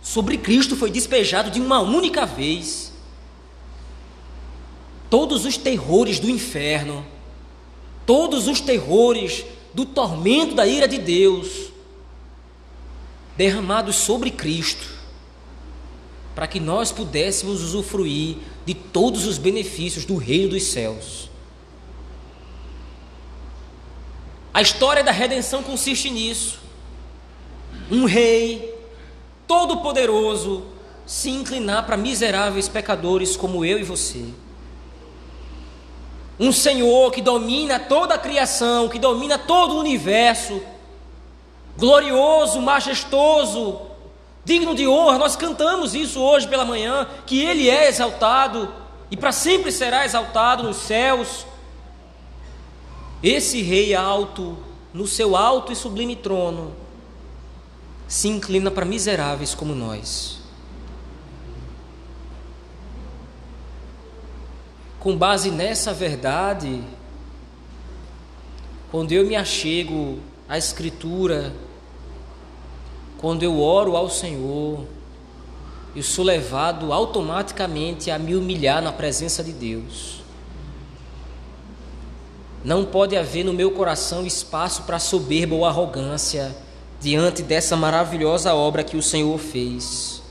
sobre 0.08 0.38
Cristo 0.38 0.77
foi 0.77 0.89
despejado 0.89 1.51
de 1.51 1.60
uma 1.60 1.80
única 1.80 2.25
vez. 2.25 2.93
Todos 5.10 5.43
os 5.45 5.58
terrores 5.58 6.17
do 6.17 6.30
inferno, 6.30 7.06
todos 8.06 8.47
os 8.47 8.62
terrores 8.62 9.43
do 9.73 9.86
tormento 9.86 10.56
da 10.56 10.65
ira 10.65 10.88
de 10.88 10.97
Deus, 10.97 11.73
derramados 13.36 13.97
sobre 13.97 14.32
Cristo, 14.32 14.88
para 16.34 16.47
que 16.47 16.60
nós 16.62 16.89
pudéssemos 16.89 17.62
usufruir 17.62 18.38
de 18.67 18.73
todos 18.73 19.25
os 19.25 19.38
benefícios 19.38 20.03
do 20.03 20.17
Reino 20.17 20.49
dos 20.49 20.63
Céus. 20.63 21.30
A 24.53 24.62
história 24.62 25.01
da 25.01 25.12
redenção 25.13 25.63
consiste 25.63 26.10
nisso. 26.10 26.60
Um 27.89 28.03
rei 28.03 28.75
Todo-Poderoso 29.47 30.65
se 31.06 31.30
inclinar 31.30 31.86
para 31.86 31.95
miseráveis 31.95 32.67
pecadores 32.67 33.38
como 33.38 33.63
eu 33.63 33.80
e 33.80 33.84
você. 33.84 34.25
Um 36.38 36.51
Senhor 36.51 37.10
que 37.13 37.21
domina 37.21 37.80
toda 37.80 38.15
a 38.15 38.19
criação, 38.19 38.89
que 38.89 38.99
domina 38.99 39.38
todo 39.38 39.75
o 39.75 39.80
universo, 39.80 40.62
glorioso, 41.77 42.62
majestoso, 42.62 43.87
digno 44.47 44.73
de 44.73 44.88
honra. 44.88 45.17
Nós 45.17 45.36
cantamos 45.36 45.93
isso 45.93 46.21
hoje 46.21 46.47
pela 46.47 46.63
manhã, 46.63 47.05
que 47.25 47.41
Ele 47.41 47.69
é 47.69 47.89
exaltado 47.89 48.73
e 49.12 49.17
para 49.17 49.33
sempre 49.33 49.73
será 49.73 50.05
exaltado 50.05 50.63
nos 50.63 50.77
céus. 50.77 51.45
Esse 53.21 53.62
Rei 53.62 53.93
alto, 53.93 54.57
no 54.93 55.05
seu 55.05 55.36
alto 55.36 55.73
e 55.73 55.75
sublime 55.75 56.15
trono, 56.15 56.73
se 58.07 58.29
inclina 58.29 58.71
para 58.71 58.86
miseráveis 58.86 59.53
como 59.53 59.75
nós. 59.75 60.39
Com 64.97 65.17
base 65.17 65.51
nessa 65.51 65.93
verdade, 65.93 66.81
quando 68.89 69.12
eu 69.12 69.25
me 69.25 69.36
achego 69.36 70.19
à 70.47 70.57
Escritura, 70.57 71.53
quando 73.17 73.43
eu 73.43 73.60
oro 73.60 73.95
ao 73.95 74.10
Senhor, 74.10 74.86
eu 75.95 76.03
sou 76.03 76.23
levado 76.23 76.93
automaticamente 76.93 78.12
a 78.12 78.19
me 78.19 78.36
humilhar 78.36 78.82
na 78.82 78.91
presença 78.91 79.43
de 79.43 79.51
Deus. 79.51 80.21
Não 82.63 82.86
pode 82.86 83.15
haver 83.15 83.43
no 83.43 83.53
meu 83.53 83.71
coração 83.71 84.25
espaço 84.25 84.84
para 84.84 84.99
soberba 84.99 85.56
ou 85.56 85.65
arrogância 85.65 86.56
diante 86.99 87.41
dessa 87.41 87.75
maravilhosa 87.75 88.53
obra 88.53 88.84
que 88.84 88.97
o 88.97 89.01
Senhor 89.01 89.38
fez. 89.39 90.21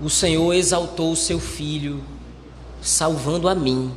O 0.00 0.10
Senhor 0.10 0.52
exaltou 0.52 1.12
o 1.12 1.16
seu 1.16 1.38
filho, 1.38 2.02
salvando 2.82 3.48
a 3.48 3.54
mim, 3.54 3.96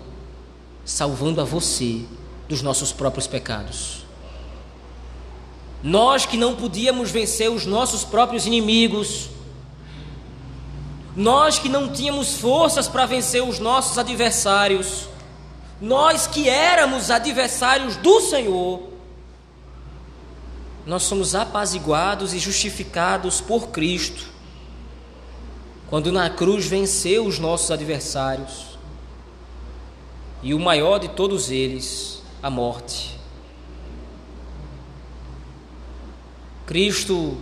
salvando 0.86 1.42
a 1.42 1.44
você 1.44 2.02
dos 2.48 2.62
nossos 2.62 2.94
próprios 2.94 3.28
pecados. 3.28 4.05
Nós 5.86 6.26
que 6.26 6.36
não 6.36 6.56
podíamos 6.56 7.12
vencer 7.12 7.52
os 7.52 7.64
nossos 7.64 8.04
próprios 8.04 8.48
inimigos, 8.48 9.30
nós 11.16 11.60
que 11.60 11.70
não 11.70 11.94
tínhamos 11.94 12.38
forças 12.38 12.88
para 12.88 13.06
vencer 13.06 13.44
os 13.44 13.60
nossos 13.60 14.00
adversários, 14.00 15.08
nós 15.80 16.26
que 16.26 16.50
éramos 16.50 17.12
adversários 17.12 17.98
do 17.98 18.20
Senhor, 18.20 18.82
nós 20.88 21.04
somos 21.04 21.36
apaziguados 21.36 22.34
e 22.34 22.40
justificados 22.40 23.40
por 23.40 23.68
Cristo, 23.68 24.26
quando 25.88 26.12
na 26.12 26.32
cruz 26.32 26.66
venceu 26.66 27.28
os 27.28 27.38
nossos 27.38 27.70
adversários, 27.70 28.76
e 30.42 30.52
o 30.52 30.60
maior 30.60 30.98
de 30.98 31.10
todos 31.10 31.52
eles, 31.52 32.24
a 32.42 32.50
morte. 32.50 33.15
Cristo 36.66 37.38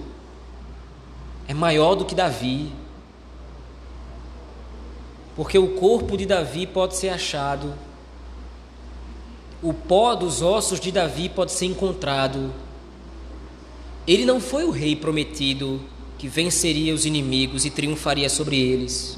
é 1.48 1.54
maior 1.54 1.96
do 1.96 2.04
que 2.04 2.14
Davi, 2.14 2.72
porque 5.36 5.58
o 5.58 5.76
corpo 5.76 6.18
de 6.18 6.26
Davi 6.26 6.68
pode 6.68 6.98
ser 6.98 7.10
achado, 7.10 7.74
o 9.62 9.74
pó 9.74 10.14
dos 10.14 10.42
ossos 10.42 10.80
de 10.80 10.92
Davi 10.92 11.30
pode 11.30 11.54
ser 11.54 11.68
encontrado, 11.68 12.54
ele 14.06 14.26
não 14.26 14.42
foi 14.42 14.66
o 14.66 14.72
rei 14.72 14.94
prometido 14.94 15.80
que 16.18 16.28
venceria 16.28 16.94
os 16.94 17.06
inimigos 17.06 17.64
e 17.64 17.70
triunfaria 17.70 18.30
sobre 18.30 18.60
eles. 18.60 19.18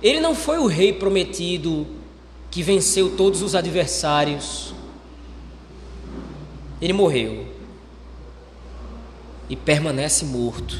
Ele 0.00 0.20
não 0.20 0.36
foi 0.36 0.58
o 0.58 0.66
rei 0.66 0.92
prometido 0.92 1.84
que 2.48 2.62
venceu 2.62 3.16
todos 3.16 3.42
os 3.42 3.56
adversários. 3.56 4.72
Ele 6.80 6.92
morreu 6.92 7.57
e 9.48 9.56
permanece 9.56 10.24
morto. 10.24 10.78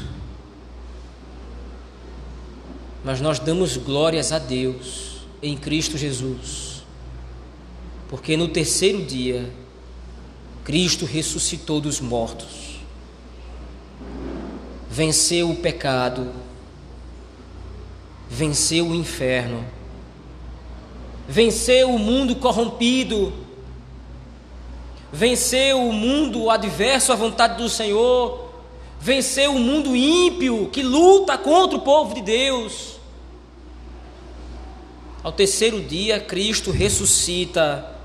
Mas 3.03 3.21
nós 3.21 3.39
damos 3.39 3.77
glórias 3.77 4.31
a 4.31 4.39
Deus 4.39 5.21
em 5.41 5.57
Cristo 5.57 5.97
Jesus, 5.97 6.83
porque 8.09 8.35
no 8.35 8.47
terceiro 8.47 9.03
dia 9.05 9.49
Cristo 10.63 11.05
ressuscitou 11.05 11.81
dos 11.81 11.99
mortos. 11.99 12.79
venceu 14.89 15.49
o 15.51 15.55
pecado, 15.55 16.31
venceu 18.29 18.87
o 18.87 18.95
inferno, 18.95 19.65
venceu 21.27 21.93
o 21.93 21.99
mundo 21.99 22.35
corrompido, 22.35 23.31
venceu 25.11 25.87
o 25.87 25.93
mundo 25.93 26.49
adverso 26.49 27.13
à 27.13 27.15
vontade 27.15 27.61
do 27.61 27.69
Senhor, 27.69 28.48
venceu 28.99 29.55
o 29.55 29.59
mundo 29.59 29.95
ímpio 29.95 30.69
que 30.71 30.83
luta 30.83 31.37
contra 31.37 31.77
o 31.77 31.81
povo 31.81 32.15
de 32.15 32.21
Deus. 32.21 32.97
Ao 35.23 35.31
terceiro 35.31 35.81
dia, 35.81 36.19
Cristo 36.19 36.71
ressuscita, 36.71 37.95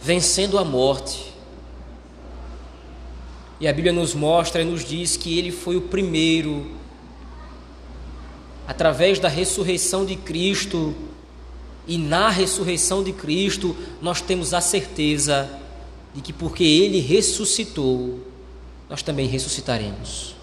vencendo 0.00 0.58
a 0.58 0.64
morte. 0.64 1.32
E 3.60 3.68
a 3.68 3.72
Bíblia 3.72 3.92
nos 3.92 4.14
mostra 4.14 4.62
e 4.62 4.64
nos 4.64 4.84
diz 4.84 5.16
que 5.16 5.38
ele 5.38 5.52
foi 5.52 5.76
o 5.76 5.82
primeiro, 5.82 6.70
através 8.66 9.18
da 9.18 9.28
ressurreição 9.28 10.04
de 10.04 10.16
Cristo, 10.16 10.94
e 11.86 11.98
na 11.98 12.30
ressurreição 12.30 13.02
de 13.02 13.12
Cristo, 13.12 13.76
nós 14.00 14.20
temos 14.20 14.54
a 14.54 14.60
certeza 14.60 15.50
de 16.14 16.20
que 16.20 16.32
porque 16.32 16.64
ele 16.64 17.00
ressuscitou, 17.00 18.20
nós 18.90 19.02
também 19.02 19.26
ressuscitaremos. 19.26 20.34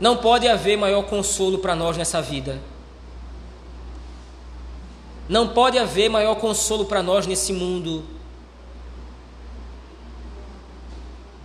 Não 0.00 0.16
pode 0.16 0.48
haver 0.48 0.76
maior 0.76 1.04
consolo 1.04 1.58
para 1.58 1.76
nós 1.76 1.96
nessa 1.96 2.20
vida 2.20 2.60
não 5.28 5.48
pode 5.48 5.78
haver 5.78 6.10
maior 6.10 6.34
consolo 6.34 6.84
para 6.84 7.02
nós 7.02 7.26
nesse 7.26 7.52
mundo. 7.52 8.04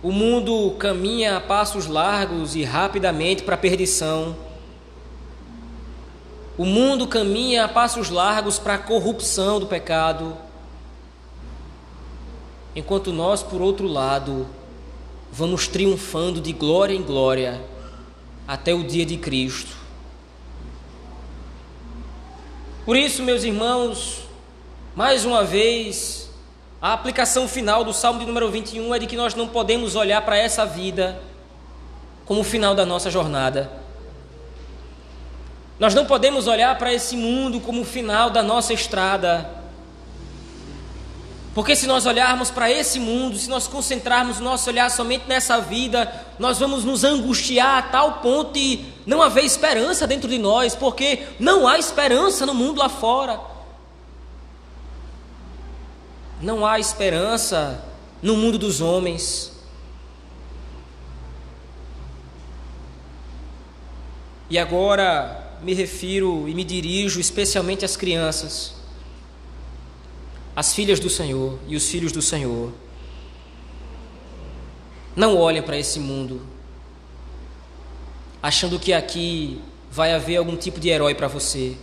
O 0.02 0.12
mundo 0.12 0.74
caminha 0.78 1.36
a 1.36 1.40
passos 1.40 1.86
largos 1.86 2.54
e 2.54 2.62
rapidamente 2.62 3.42
para 3.42 3.54
a 3.54 3.58
perdição. 3.58 4.36
O 6.58 6.64
mundo 6.64 7.06
caminha 7.06 7.64
a 7.64 7.68
passos 7.68 8.10
largos 8.10 8.58
para 8.58 8.74
a 8.74 8.78
corrupção 8.78 9.58
do 9.58 9.66
pecado. 9.66 10.36
Enquanto 12.74 13.12
nós, 13.12 13.42
por 13.42 13.60
outro 13.60 13.86
lado, 13.86 14.46
vamos 15.32 15.66
triunfando 15.66 16.40
de 16.40 16.52
glória 16.52 16.94
em 16.94 17.02
glória 17.02 17.60
até 18.46 18.72
o 18.74 18.84
dia 18.84 19.04
de 19.04 19.16
Cristo. 19.16 19.76
Por 22.84 22.96
isso, 22.96 23.22
meus 23.22 23.44
irmãos, 23.44 24.22
mais 24.94 25.24
uma 25.24 25.44
vez, 25.44 26.30
a 26.80 26.92
aplicação 26.92 27.46
final 27.46 27.84
do 27.84 27.92
Salmo 27.92 28.20
de 28.20 28.26
número 28.26 28.50
21 28.50 28.94
é 28.94 28.98
de 28.98 29.06
que 29.06 29.16
nós 29.16 29.34
não 29.34 29.46
podemos 29.46 29.94
olhar 29.94 30.22
para 30.22 30.38
essa 30.38 30.64
vida 30.64 31.20
como 32.24 32.40
o 32.40 32.44
final 32.44 32.74
da 32.74 32.86
nossa 32.86 33.10
jornada. 33.10 33.70
Nós 35.78 35.94
não 35.94 36.06
podemos 36.06 36.46
olhar 36.46 36.76
para 36.78 36.92
esse 36.92 37.16
mundo 37.16 37.60
como 37.60 37.82
o 37.82 37.84
final 37.84 38.30
da 38.30 38.42
nossa 38.42 38.72
estrada. 38.72 39.59
Porque 41.52 41.74
se 41.74 41.86
nós 41.86 42.06
olharmos 42.06 42.48
para 42.48 42.70
esse 42.70 43.00
mundo, 43.00 43.36
se 43.36 43.50
nós 43.50 43.66
concentrarmos 43.66 44.38
o 44.38 44.42
nosso 44.42 44.70
olhar 44.70 44.88
somente 44.88 45.24
nessa 45.26 45.60
vida, 45.60 46.26
nós 46.38 46.60
vamos 46.60 46.84
nos 46.84 47.02
angustiar 47.02 47.78
a 47.78 47.82
tal 47.82 48.20
ponto 48.20 48.52
de 48.52 48.84
não 49.04 49.20
haver 49.20 49.44
esperança 49.44 50.06
dentro 50.06 50.28
de 50.28 50.38
nós, 50.38 50.76
porque 50.76 51.26
não 51.40 51.66
há 51.66 51.76
esperança 51.76 52.46
no 52.46 52.54
mundo 52.54 52.78
lá 52.78 52.88
fora. 52.88 53.40
Não 56.40 56.64
há 56.64 56.78
esperança 56.78 57.84
no 58.22 58.36
mundo 58.36 58.56
dos 58.56 58.80
homens. 58.80 59.50
E 64.48 64.56
agora 64.56 65.58
me 65.62 65.74
refiro 65.74 66.48
e 66.48 66.54
me 66.54 66.62
dirijo 66.62 67.20
especialmente 67.20 67.84
às 67.84 67.96
crianças 67.96 68.79
as 70.54 70.74
filhas 70.74 71.00
do 71.00 71.08
Senhor 71.08 71.58
e 71.66 71.76
os 71.76 71.88
filhos 71.88 72.12
do 72.12 72.20
Senhor. 72.20 72.72
Não 75.14 75.36
olhem 75.36 75.62
para 75.62 75.76
esse 75.78 75.98
mundo 75.98 76.40
achando 78.42 78.78
que 78.78 78.92
aqui 78.92 79.60
vai 79.90 80.12
haver 80.12 80.36
algum 80.36 80.56
tipo 80.56 80.80
de 80.80 80.88
herói 80.88 81.14
para 81.14 81.28
você. 81.28 81.76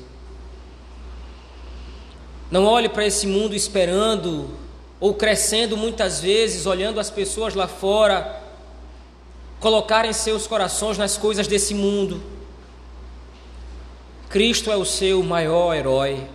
Não 2.49 2.65
olhe 2.65 2.89
para 2.89 3.05
esse 3.05 3.27
mundo 3.27 3.53
esperando 3.53 4.49
ou 4.99 5.13
crescendo 5.13 5.77
muitas 5.77 6.21
vezes, 6.21 6.65
olhando 6.65 6.99
as 6.99 7.09
pessoas 7.09 7.53
lá 7.53 7.67
fora 7.67 8.45
colocarem 9.59 10.13
seus 10.13 10.45
corações 10.45 10.97
nas 10.97 11.17
coisas 11.17 11.47
desse 11.47 11.73
mundo. 11.73 12.21
Cristo 14.29 14.71
é 14.71 14.77
o 14.77 14.85
seu 14.85 15.23
maior 15.23 15.75
herói. 15.75 16.27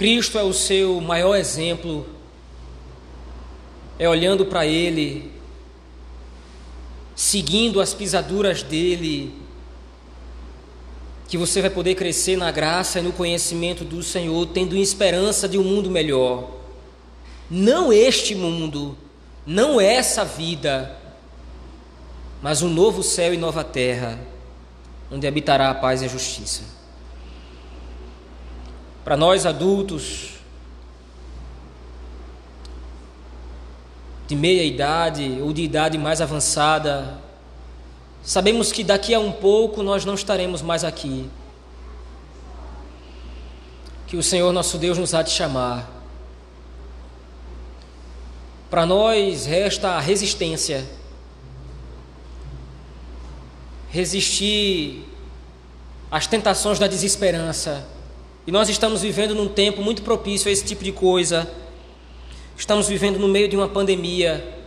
Cristo 0.00 0.38
é 0.38 0.42
o 0.42 0.54
seu 0.54 0.98
maior 0.98 1.36
exemplo, 1.36 2.06
é 3.98 4.08
olhando 4.08 4.46
para 4.46 4.64
Ele, 4.64 5.30
seguindo 7.14 7.82
as 7.82 7.92
pisaduras 7.92 8.62
dele, 8.62 9.34
que 11.28 11.36
você 11.36 11.60
vai 11.60 11.68
poder 11.68 11.96
crescer 11.96 12.38
na 12.38 12.50
graça 12.50 12.98
e 12.98 13.02
no 13.02 13.12
conhecimento 13.12 13.84
do 13.84 14.02
Senhor, 14.02 14.46
tendo 14.46 14.74
esperança 14.74 15.46
de 15.46 15.58
um 15.58 15.62
mundo 15.62 15.90
melhor. 15.90 16.48
Não 17.50 17.92
este 17.92 18.34
mundo, 18.34 18.96
não 19.44 19.78
essa 19.78 20.24
vida, 20.24 20.96
mas 22.40 22.62
um 22.62 22.70
novo 22.70 23.02
céu 23.02 23.34
e 23.34 23.36
nova 23.36 23.62
terra, 23.62 24.18
onde 25.12 25.26
habitará 25.26 25.68
a 25.68 25.74
paz 25.74 26.00
e 26.00 26.06
a 26.06 26.08
justiça. 26.08 26.79
Para 29.10 29.16
nós 29.16 29.44
adultos, 29.44 30.34
de 34.28 34.36
meia 34.36 34.62
idade 34.62 35.40
ou 35.42 35.52
de 35.52 35.62
idade 35.62 35.98
mais 35.98 36.20
avançada, 36.20 37.18
sabemos 38.22 38.70
que 38.70 38.84
daqui 38.84 39.12
a 39.12 39.18
um 39.18 39.32
pouco 39.32 39.82
nós 39.82 40.04
não 40.04 40.14
estaremos 40.14 40.62
mais 40.62 40.84
aqui. 40.84 41.28
Que 44.06 44.16
o 44.16 44.22
Senhor 44.22 44.52
nosso 44.52 44.78
Deus 44.78 44.96
nos 44.96 45.12
há 45.12 45.22
de 45.22 45.32
chamar. 45.32 45.90
Para 48.70 48.86
nós 48.86 49.44
resta 49.44 49.88
a 49.88 50.00
resistência. 50.00 50.88
Resistir 53.88 55.04
às 56.08 56.28
tentações 56.28 56.78
da 56.78 56.86
desesperança 56.86 57.98
e 58.46 58.52
nós 58.52 58.68
estamos 58.68 59.02
vivendo 59.02 59.34
num 59.34 59.48
tempo 59.48 59.82
muito 59.82 60.02
propício 60.02 60.48
a 60.48 60.52
esse 60.52 60.64
tipo 60.64 60.82
de 60.82 60.92
coisa. 60.92 61.50
Estamos 62.56 62.88
vivendo 62.88 63.18
no 63.18 63.28
meio 63.28 63.48
de 63.48 63.56
uma 63.56 63.68
pandemia. 63.68 64.58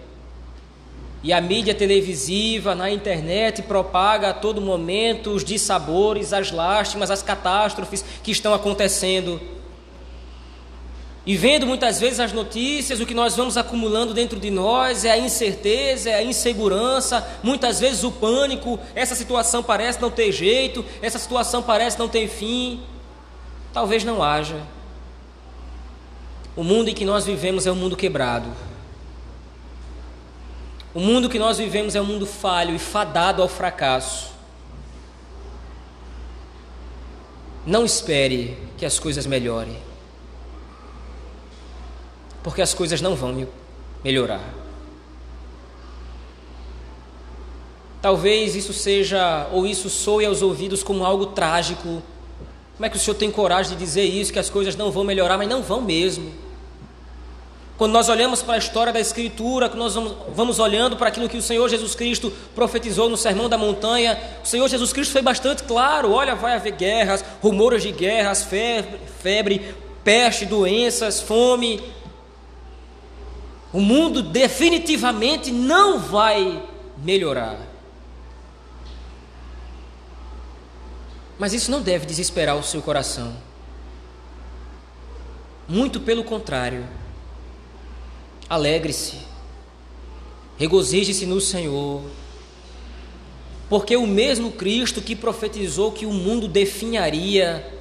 E 1.23 1.31
a 1.31 1.39
mídia 1.39 1.73
televisiva, 1.73 2.75
na 2.75 2.91
internet, 2.91 3.61
propaga 3.61 4.29
a 4.29 4.33
todo 4.33 4.59
momento 4.59 5.31
os 5.31 5.43
dissabores, 5.43 6.33
as 6.33 6.51
lástimas, 6.51 7.09
as 7.09 7.23
catástrofes 7.23 8.03
que 8.21 8.31
estão 8.31 8.53
acontecendo. 8.53 9.39
E 11.25 11.37
vendo 11.37 11.65
muitas 11.65 12.01
vezes 12.01 12.19
as 12.19 12.33
notícias, 12.33 12.99
o 12.99 13.05
que 13.05 13.13
nós 13.13 13.37
vamos 13.37 13.55
acumulando 13.55 14.13
dentro 14.13 14.37
de 14.37 14.51
nós 14.51 15.05
é 15.05 15.11
a 15.11 15.17
incerteza, 15.17 16.09
é 16.09 16.15
a 16.15 16.23
insegurança, 16.23 17.25
muitas 17.41 17.79
vezes 17.79 18.03
o 18.03 18.11
pânico. 18.11 18.77
Essa 18.93 19.15
situação 19.15 19.63
parece 19.63 20.01
não 20.01 20.11
ter 20.11 20.33
jeito, 20.33 20.83
essa 21.01 21.17
situação 21.17 21.63
parece 21.63 21.97
não 21.97 22.09
ter 22.09 22.27
fim. 22.27 22.81
Talvez 23.73 24.03
não 24.03 24.21
haja. 24.21 24.61
O 26.55 26.63
mundo 26.63 26.89
em 26.89 26.93
que 26.93 27.03
nós 27.03 27.25
vivemos 27.25 27.65
é 27.65 27.71
um 27.71 27.75
mundo 27.75 27.97
quebrado. 27.97 28.47
O 30.93 30.99
mundo 30.99 31.27
que 31.27 31.39
nós 31.39 31.57
vivemos 31.57 31.95
é 31.95 32.01
um 32.01 32.05
mundo 32.05 32.27
falho 32.27 32.75
e 32.75 32.79
fadado 32.79 33.41
ao 33.41 33.49
fracasso. 33.49 34.31
Não 37.65 37.83
espere 37.83 38.55
que 38.77 38.85
as 38.85 38.99
coisas 38.99 39.25
melhorem. 39.25 39.79
Porque 42.43 42.61
as 42.61 42.75
coisas 42.75 43.01
não 43.01 43.15
vão 43.15 43.47
melhorar. 44.03 44.53
Talvez 47.99 48.53
isso 48.53 48.73
seja, 48.73 49.47
ou 49.51 49.65
isso 49.65 49.89
soe 49.89 50.25
aos 50.25 50.41
ouvidos 50.41 50.83
como 50.83 51.05
algo 51.05 51.27
trágico 51.27 52.03
como 52.75 52.85
é 52.85 52.89
que 52.89 52.97
o 52.97 52.99
senhor 52.99 53.15
tem 53.15 53.29
coragem 53.29 53.77
de 53.77 53.83
dizer 53.83 54.03
isso, 54.03 54.33
que 54.33 54.39
as 54.39 54.49
coisas 54.49 54.75
não 54.75 54.91
vão 54.91 55.03
melhorar, 55.03 55.37
mas 55.37 55.47
não 55.47 55.61
vão 55.61 55.81
mesmo? 55.81 56.33
Quando 57.77 57.91
nós 57.91 58.07
olhamos 58.07 58.41
para 58.41 58.53
a 58.53 58.57
história 58.57 58.93
da 58.93 58.99
Escritura, 58.99 59.67
quando 59.67 59.79
nós 59.79 59.95
vamos, 60.35 60.59
olhando 60.59 60.95
para 60.95 61.07
aquilo 61.07 61.27
que 61.27 61.37
o 61.37 61.41
Senhor 61.41 61.67
Jesus 61.67 61.95
Cristo 61.95 62.31
profetizou 62.53 63.09
no 63.09 63.17
Sermão 63.17 63.49
da 63.49 63.57
Montanha, 63.57 64.19
o 64.43 64.47
Senhor 64.47 64.67
Jesus 64.67 64.93
Cristo 64.93 65.11
foi 65.11 65.21
bastante 65.21 65.63
claro: 65.63 66.11
olha, 66.11 66.35
vai 66.35 66.53
haver 66.53 66.73
guerras, 66.73 67.25
rumores 67.41 67.81
de 67.81 67.91
guerras, 67.91 68.43
febre, 68.43 68.99
febre 69.21 69.75
peste, 70.03 70.45
doenças, 70.45 71.19
fome. 71.19 71.81
O 73.71 73.81
mundo 73.81 74.21
definitivamente 74.21 75.51
não 75.51 75.99
vai 75.99 76.61
melhorar. 76.97 77.72
Mas 81.43 81.51
isso 81.51 81.69
não 81.69 81.81
deve 81.81 82.05
desesperar 82.05 82.55
o 82.55 82.63
seu 82.63 82.81
coração. 82.81 83.35
Muito 85.67 85.99
pelo 85.99 86.23
contrário. 86.23 86.87
Alegre-se, 88.49 89.17
regozije-se 90.57 91.25
no 91.25 91.41
Senhor, 91.41 92.01
porque 93.67 93.97
o 93.97 94.07
mesmo 94.07 94.53
Cristo 94.53 95.01
que 95.01 95.17
profetizou 95.17 95.91
que 95.91 96.05
o 96.05 96.13
mundo 96.13 96.47
definharia, 96.47 97.77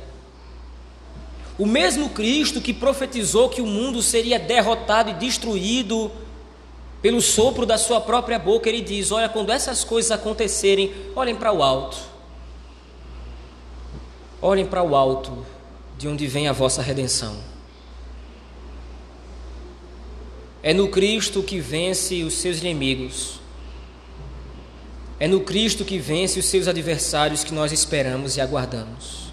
o 1.57 1.65
mesmo 1.65 2.09
Cristo 2.09 2.61
que 2.61 2.73
profetizou 2.73 3.49
que 3.49 3.63
o 3.63 3.67
mundo 3.67 4.03
seria 4.03 4.41
derrotado 4.41 5.11
e 5.11 5.15
destruído 5.15 6.11
pelo 7.01 7.23
sopro 7.23 7.65
da 7.65 7.79
sua 7.79 8.01
própria 8.01 8.41
boca, 8.41 8.69
ele 8.69 8.81
diz: 8.81 9.13
Olha, 9.13 9.29
quando 9.29 9.51
essas 9.51 9.85
coisas 9.85 10.11
acontecerem, 10.11 10.93
olhem 11.15 11.37
para 11.37 11.53
o 11.53 11.63
alto, 11.63 12.11
olhem 14.43 14.67
para 14.67 14.83
o 14.83 14.97
alto, 14.97 15.47
de 15.97 16.09
onde 16.09 16.27
vem 16.27 16.49
a 16.49 16.53
vossa 16.53 16.83
redenção. 16.83 17.37
É 20.61 20.75
no 20.75 20.89
Cristo 20.89 21.43
que 21.43 21.61
vence 21.61 22.25
os 22.25 22.35
seus 22.35 22.59
inimigos. 22.59 23.41
É 25.19 25.29
no 25.29 25.41
Cristo 25.41 25.85
que 25.85 25.99
vence 25.99 26.41
os 26.41 26.47
seus 26.47 26.67
adversários 26.67 27.45
que 27.45 27.55
nós 27.55 27.73
esperamos 27.73 28.37
e 28.37 28.41
aguardamos. 28.41 29.33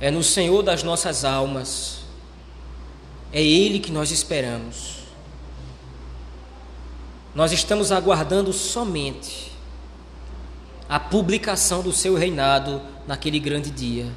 É 0.00 0.10
no 0.10 0.22
Senhor 0.22 0.62
das 0.62 0.82
nossas 0.82 1.24
almas. 1.24 2.00
É 3.32 3.42
Ele 3.42 3.80
que 3.80 3.90
nós 3.90 4.10
esperamos. 4.10 5.02
Nós 7.34 7.50
estamos 7.52 7.90
aguardando 7.90 8.52
somente 8.52 9.51
a 10.92 11.00
publicação 11.00 11.82
do 11.82 11.92
seu 11.92 12.14
reinado 12.14 12.82
naquele 13.06 13.38
grande 13.40 13.70
dia. 13.70 14.12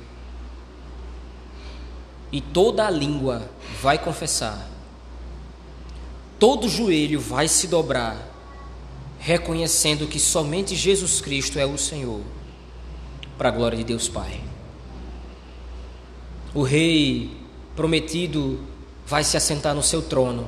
E 2.32 2.42
toda 2.42 2.86
a 2.86 2.90
língua 2.92 3.50
vai 3.82 3.98
confessar 3.98 4.76
todo 6.40 6.70
joelho 6.70 7.20
vai 7.20 7.48
se 7.48 7.68
dobrar, 7.68 8.18
reconhecendo 9.18 10.08
que 10.08 10.20
somente 10.20 10.76
Jesus 10.76 11.22
Cristo 11.22 11.58
é 11.58 11.66
o 11.66 11.78
Senhor, 11.78 12.22
para 13.38 13.50
a 13.50 13.52
glória 13.52 13.78
de 13.78 13.84
Deus 13.84 14.08
Pai. 14.08 14.40
O 16.54 16.62
Rei 16.62 17.36
prometido 17.76 18.60
vai 19.08 19.24
se 19.24 19.36
assentar 19.36 19.76
no 19.76 19.84
seu 19.84 20.02
trono 20.02 20.48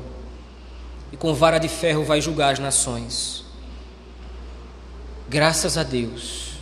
e 1.12 1.18
com 1.18 1.34
vara 1.34 1.58
de 1.58 1.68
ferro 1.68 2.04
vai 2.04 2.22
julgar 2.22 2.54
as 2.54 2.60
nações. 2.60 3.44
Graças 5.30 5.78
a 5.78 5.84
Deus 5.84 6.54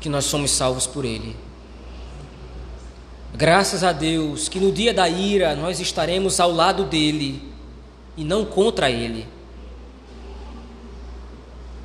que 0.00 0.08
nós 0.08 0.24
somos 0.24 0.50
salvos 0.50 0.86
por 0.86 1.04
Ele. 1.04 1.48
Graças 3.34 3.84
a 3.84 3.92
Deus 3.92 4.48
que 4.48 4.58
no 4.58 4.72
dia 4.72 4.92
da 4.92 5.08
ira 5.08 5.54
nós 5.54 5.78
estaremos 5.78 6.40
ao 6.40 6.50
lado 6.50 6.84
dele 6.84 7.52
e 8.16 8.24
não 8.24 8.44
contra 8.44 8.90
ele. 8.90 9.28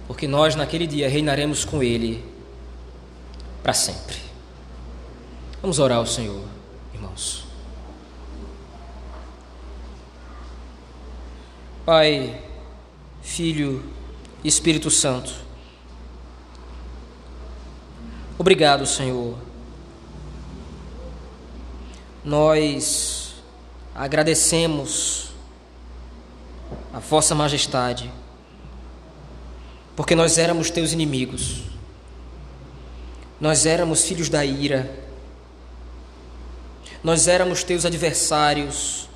Porque 0.07 0.28
nós 0.28 0.55
naquele 0.55 0.88
dia 0.88 1.07
reinaremos 1.07 1.64
com 1.64 1.84
ele 1.84 2.26
para 3.61 3.74
sempre. 3.74 4.18
Vamos 5.61 5.78
orar 5.78 5.99
ao 5.99 6.07
Senhor, 6.07 6.43
irmãos. 6.91 7.45
Pai, 11.86 12.41
Filho 13.22 13.84
e 14.43 14.47
Espírito 14.47 14.89
Santo. 14.89 15.42
Obrigado, 18.43 18.85
Senhor. 18.85 19.37
Nós 22.25 23.35
agradecemos 23.95 25.29
a 26.91 26.99
vossa 26.99 27.33
majestade, 27.33 28.11
porque 29.95 30.13
nós 30.13 30.37
éramos 30.37 30.69
teus 30.69 30.91
inimigos, 30.91 31.61
nós 33.39 33.65
éramos 33.65 34.03
filhos 34.03 34.27
da 34.27 34.43
ira, 34.43 34.93
nós 37.01 37.29
éramos 37.29 37.63
teus 37.63 37.85
adversários, 37.85 39.07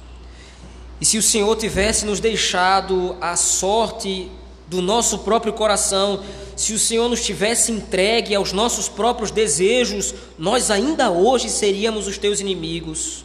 e 1.01 1.05
se 1.05 1.17
o 1.17 1.21
Senhor 1.21 1.53
tivesse 1.57 2.05
nos 2.05 2.21
deixado 2.21 3.17
a 3.19 3.35
sorte 3.35 4.31
do 4.67 4.81
nosso 4.81 5.19
próprio 5.19 5.53
coração, 5.53 6.23
se 6.55 6.73
o 6.73 6.79
Senhor 6.79 7.07
nos 7.07 7.23
tivesse 7.23 7.71
entregue 7.71 8.35
aos 8.35 8.51
nossos 8.51 8.89
próprios 8.89 9.31
desejos, 9.31 10.13
nós 10.37 10.69
ainda 10.69 11.09
hoje 11.09 11.49
seríamos 11.49 12.07
os 12.07 12.17
teus 12.17 12.39
inimigos. 12.39 13.23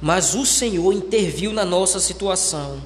Mas 0.00 0.34
o 0.34 0.46
Senhor 0.46 0.92
interviu 0.92 1.52
na 1.52 1.64
nossa 1.64 1.98
situação. 1.98 2.80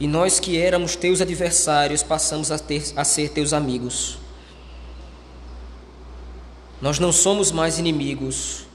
E 0.00 0.06
nós 0.06 0.40
que 0.40 0.58
éramos 0.58 0.96
teus 0.96 1.20
adversários 1.20 2.02
passamos 2.02 2.50
a, 2.50 2.58
ter, 2.58 2.92
a 2.96 3.04
ser 3.04 3.28
teus 3.28 3.52
amigos. 3.52 4.18
Nós 6.80 6.98
não 6.98 7.12
somos 7.12 7.52
mais 7.52 7.78
inimigos, 7.78 8.66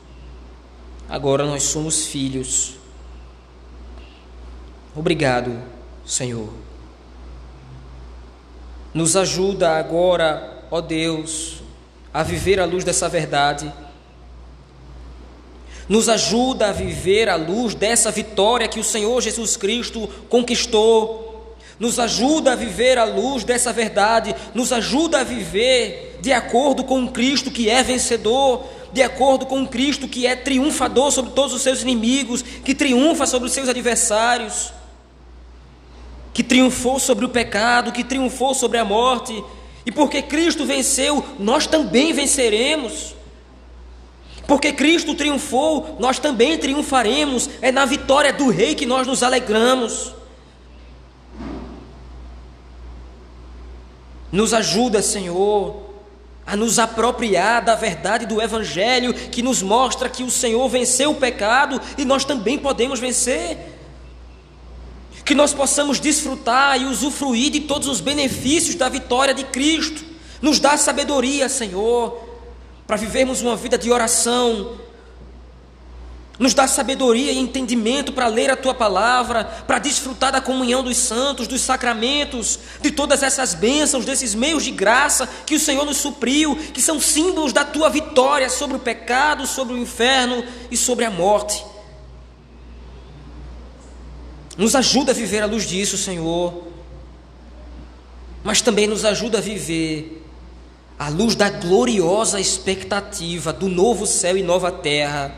agora 1.08 1.46
nós 1.46 1.64
somos 1.64 2.06
filhos. 2.06 2.76
Obrigado, 4.96 5.62
Senhor. 6.06 6.69
Nos 9.00 9.16
ajuda 9.16 9.78
agora, 9.78 10.66
ó 10.70 10.82
Deus, 10.82 11.62
a 12.14 12.22
viver 12.22 12.60
à 12.60 12.66
luz 12.66 12.84
dessa 12.84 13.08
verdade. 13.08 13.72
Nos 15.88 16.10
ajuda 16.10 16.68
a 16.68 16.74
viver 16.74 17.30
à 17.30 17.38
luz 17.38 17.74
dessa 17.74 18.12
vitória 18.12 18.68
que 18.68 18.78
o 18.78 18.84
Senhor 18.84 19.22
Jesus 19.22 19.56
Cristo 19.56 20.10
conquistou, 20.28 21.56
nos 21.80 21.98
ajuda 21.98 22.52
a 22.52 22.56
viver 22.58 22.98
à 22.98 23.06
luz 23.06 23.46
dessa 23.46 23.72
verdade, 23.72 24.36
nos 24.54 24.74
ajuda 24.74 25.22
a 25.22 25.24
viver 25.24 26.18
de 26.20 26.34
acordo 26.34 26.84
com 26.84 27.06
o 27.06 27.10
Cristo 27.10 27.50
que 27.50 27.70
é 27.70 27.82
vencedor, 27.82 28.66
de 28.92 29.02
acordo 29.02 29.46
com 29.46 29.64
o 29.64 29.68
Cristo 29.70 30.10
que 30.10 30.28
é 30.28 30.36
triunfador 30.36 31.10
sobre 31.12 31.32
todos 31.32 31.54
os 31.54 31.62
seus 31.62 31.82
inimigos, 31.84 32.42
que 32.42 32.76
triunfa 32.76 33.26
sobre 33.26 33.48
os 33.48 33.54
seus 33.54 33.70
adversários, 33.70 34.74
que 36.34 36.44
triunfou 36.44 37.00
sobre 37.00 37.26
o 37.26 37.30
pecado, 37.30 37.92
que 37.92 38.04
triunfou 38.04 38.54
sobre 38.54 38.78
a 38.78 38.86
morte, 38.86 39.44
e 39.86 39.92
porque 39.92 40.22
Cristo 40.22 40.66
venceu, 40.66 41.26
nós 41.40 41.66
também 41.66 42.14
venceremos. 42.14 43.16
Porque 44.46 44.72
Cristo 44.74 45.14
triunfou, 45.14 45.96
nós 46.00 46.18
também 46.20 46.58
triunfaremos. 46.58 47.50
É 47.62 47.72
na 47.72 47.86
vitória 47.86 48.34
do 48.34 48.50
Rei 48.50 48.74
que 48.76 48.86
nós 48.86 49.06
nos 49.06 49.22
alegramos. 49.22 50.14
Nos 54.32 54.54
ajuda, 54.54 55.02
Senhor, 55.02 55.90
a 56.46 56.56
nos 56.56 56.80
apropriar 56.80 57.64
da 57.64 57.76
verdade 57.76 58.26
do 58.26 58.42
Evangelho 58.42 59.14
que 59.14 59.42
nos 59.44 59.62
mostra 59.62 60.10
que 60.10 60.24
o 60.24 60.32
Senhor 60.32 60.68
venceu 60.68 61.12
o 61.12 61.16
pecado 61.16 61.80
e 61.98 62.04
nós 62.04 62.26
também 62.26 62.58
podemos 62.58 63.00
vencer. 63.00 63.79
Que 65.30 65.36
nós 65.36 65.54
possamos 65.54 66.00
desfrutar 66.00 66.82
e 66.82 66.86
usufruir 66.86 67.52
de 67.52 67.62
todos 67.62 67.88
os 67.88 68.02
benefícios 68.02 68.76
da 68.76 68.90
vitória 68.90 69.34
de 69.34 69.44
Cristo. 69.46 70.04
Nos 70.42 70.60
dá 70.60 70.76
sabedoria, 70.76 71.48
Senhor 71.48 72.30
para 72.90 72.98
vivermos 72.98 73.44
uma 73.44 73.56
vida 73.56 73.78
de 73.78 73.92
oração. 73.92 74.80
Nos 76.40 76.56
dá 76.56 76.68
sabedoria 76.68 77.32
e 77.32 77.38
entendimento 77.38 78.12
para 78.12 78.26
ler 78.26 78.50
a 78.50 78.56
tua 78.56 78.74
palavra, 78.74 79.44
para 79.46 79.78
desfrutar 79.78 80.32
da 80.32 80.42
comunhão 80.42 80.82
dos 80.82 80.98
santos, 80.98 81.48
dos 81.48 81.62
sacramentos, 81.62 82.58
de 82.82 82.90
todas 82.90 83.22
essas 83.22 83.54
bênçãos, 83.54 84.06
desses 84.06 84.34
meios 84.34 84.64
de 84.64 84.72
graça 84.72 85.30
que 85.46 85.54
o 85.54 85.60
Senhor 85.60 85.86
nos 85.86 85.98
supriu, 85.98 86.56
que 86.56 86.82
são 86.82 87.00
símbolos 87.00 87.54
da 87.54 87.64
tua 87.64 87.92
vitória 87.92 88.50
sobre 88.50 88.78
o 88.78 88.80
pecado, 88.80 89.46
sobre 89.46 89.76
o 89.76 89.78
inferno 89.78 90.44
e 90.72 90.76
sobre 90.76 91.06
a 91.06 91.12
morte. 91.12 91.64
Nos 94.60 94.76
ajuda 94.76 95.14
a 95.14 95.16
viver 95.16 95.42
à 95.42 95.46
luz 95.46 95.66
disso, 95.66 95.98
Senhor, 95.98 96.68
mas 98.44 98.60
também 98.60 98.88
nos 98.88 99.06
ajuda 99.06 99.38
a 99.38 99.42
viver 99.42 100.22
à 101.00 101.08
luz 101.08 101.34
da 101.34 101.50
gloriosa 101.50 102.42
expectativa 102.42 103.54
do 103.54 103.70
novo 103.70 104.06
céu 104.06 104.36
e 104.36 104.44
nova 104.44 104.70
terra, 104.70 105.34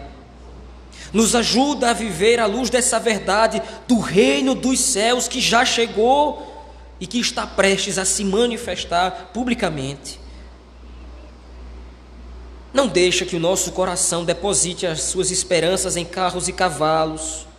nos 1.14 1.36
ajuda 1.36 1.92
a 1.92 1.94
viver 1.94 2.40
à 2.40 2.48
luz 2.48 2.72
dessa 2.72 3.00
verdade 3.00 3.62
do 3.88 4.00
reino 4.00 4.56
dos 4.56 4.80
céus 4.80 5.28
que 5.28 5.40
já 5.40 5.64
chegou 5.64 6.74
e 7.00 7.06
que 7.06 7.20
está 7.20 7.46
prestes 7.46 8.00
a 8.00 8.06
se 8.06 8.24
manifestar 8.24 9.30
publicamente. 9.32 10.20
Não 12.74 12.88
deixa 12.88 13.24
que 13.24 13.36
o 13.36 13.40
nosso 13.40 13.72
coração 13.72 14.26
deposite 14.26 14.88
as 14.88 15.04
suas 15.04 15.30
esperanças 15.30 15.96
em 15.96 16.06
carros 16.06 16.48
e 16.48 16.54
cavalos, 16.54 17.51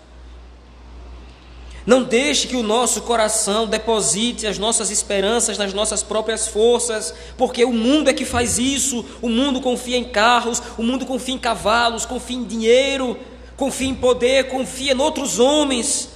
Não 1.84 2.04
deixe 2.04 2.46
que 2.46 2.56
o 2.56 2.62
nosso 2.62 3.02
coração 3.02 3.66
deposite 3.66 4.46
as 4.46 4.58
nossas 4.58 4.90
esperanças 4.90 5.58
nas 5.58 5.74
nossas 5.74 6.02
próprias 6.02 6.46
forças, 6.46 7.12
porque 7.36 7.64
o 7.64 7.72
mundo 7.72 8.08
é 8.08 8.12
que 8.12 8.24
faz 8.24 8.58
isso. 8.58 9.04
O 9.20 9.28
mundo 9.28 9.60
confia 9.60 9.96
em 9.96 10.04
carros, 10.04 10.62
o 10.78 10.82
mundo 10.82 11.04
confia 11.04 11.34
em 11.34 11.38
cavalos, 11.38 12.06
confia 12.06 12.36
em 12.36 12.44
dinheiro, 12.44 13.18
confia 13.56 13.88
em 13.88 13.94
poder, 13.94 14.48
confia 14.48 14.92
em 14.92 15.00
outros 15.00 15.40
homens. 15.40 16.10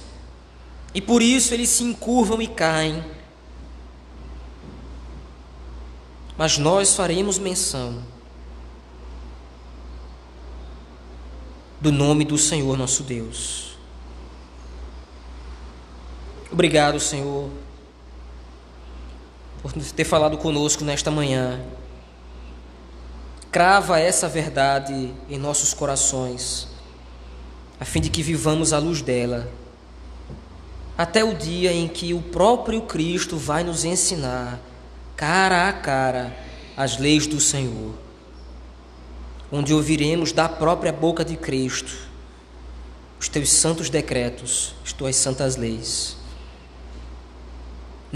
E 0.93 1.01
por 1.01 1.21
isso 1.21 1.53
eles 1.53 1.69
se 1.69 1.83
encurvam 1.83 2.41
e 2.41 2.47
caem. 2.47 3.03
Mas 6.37 6.57
nós 6.57 6.93
faremos 6.93 7.37
menção 7.37 8.03
do 11.81 11.91
nome 11.91 12.23
do 12.23 12.37
Senhor 12.37 12.77
nosso 12.77 13.03
Deus. 13.03 13.76
Obrigado, 16.57 16.99
Senhor, 16.99 17.51
por 19.61 19.71
ter 19.73 20.03
falado 20.03 20.39
conosco 20.39 20.83
nesta 20.83 21.11
manhã. 21.11 21.61
Crava 23.51 23.99
essa 23.99 24.27
verdade 24.27 25.13
em 25.29 25.37
nossos 25.37 25.71
corações, 25.75 26.67
a 27.79 27.85
fim 27.85 28.01
de 28.01 28.09
que 28.09 28.23
vivamos 28.23 28.73
à 28.73 28.79
luz 28.79 29.03
dela, 29.03 29.47
até 30.97 31.23
o 31.23 31.35
dia 31.35 31.71
em 31.71 31.87
que 31.87 32.11
o 32.15 32.23
próprio 32.23 32.81
Cristo 32.81 33.37
vai 33.37 33.63
nos 33.63 33.85
ensinar, 33.85 34.59
cara 35.15 35.69
a 35.69 35.73
cara, 35.73 36.35
as 36.75 36.97
leis 36.97 37.27
do 37.27 37.39
Senhor, 37.39 37.93
onde 39.51 39.75
ouviremos 39.75 40.31
da 40.31 40.49
própria 40.49 40.91
boca 40.91 41.23
de 41.23 41.37
Cristo 41.37 42.09
os 43.19 43.29
teus 43.29 43.51
santos 43.51 43.91
decretos, 43.91 44.73
as 44.83 44.91
tuas 44.91 45.15
santas 45.15 45.55
leis 45.55 46.16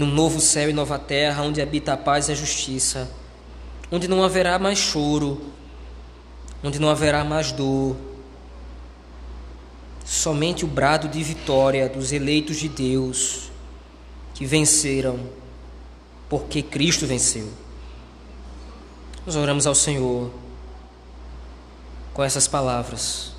num 0.02 0.12
novo 0.12 0.40
céu 0.40 0.68
e 0.68 0.72
nova 0.72 0.98
terra, 0.98 1.42
onde 1.42 1.62
habita 1.62 1.92
a 1.92 1.96
paz 1.96 2.28
e 2.28 2.32
a 2.32 2.34
justiça, 2.34 3.08
onde 3.90 4.08
não 4.08 4.24
haverá 4.24 4.58
mais 4.58 4.78
choro, 4.78 5.40
onde 6.62 6.80
não 6.80 6.88
haverá 6.88 7.24
mais 7.24 7.52
dor, 7.52 7.96
somente 10.04 10.64
o 10.64 10.68
brado 10.68 11.08
de 11.08 11.22
vitória 11.22 11.88
dos 11.88 12.12
eleitos 12.12 12.56
de 12.56 12.68
Deus 12.68 13.50
que 14.34 14.44
venceram, 14.44 15.20
porque 16.28 16.62
Cristo 16.62 17.06
venceu. 17.06 17.48
Nós 19.24 19.36
oramos 19.36 19.66
ao 19.68 19.74
Senhor 19.74 20.32
com 22.12 22.24
essas 22.24 22.48
palavras. 22.48 23.32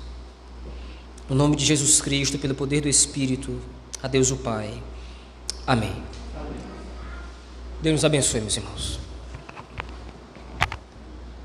No 1.28 1.34
nome 1.34 1.56
de 1.56 1.64
Jesus 1.64 2.00
Cristo, 2.00 2.38
pelo 2.38 2.54
poder 2.54 2.80
do 2.80 2.88
Espírito, 2.88 3.60
a 4.02 4.08
Deus 4.08 4.30
o 4.30 4.36
Pai. 4.36 4.82
Amém. 5.66 6.14
Deus 7.84 7.96
nos 7.96 8.04
abençoe, 8.06 8.40
meus 8.40 8.56
irmãos. 8.56 9.03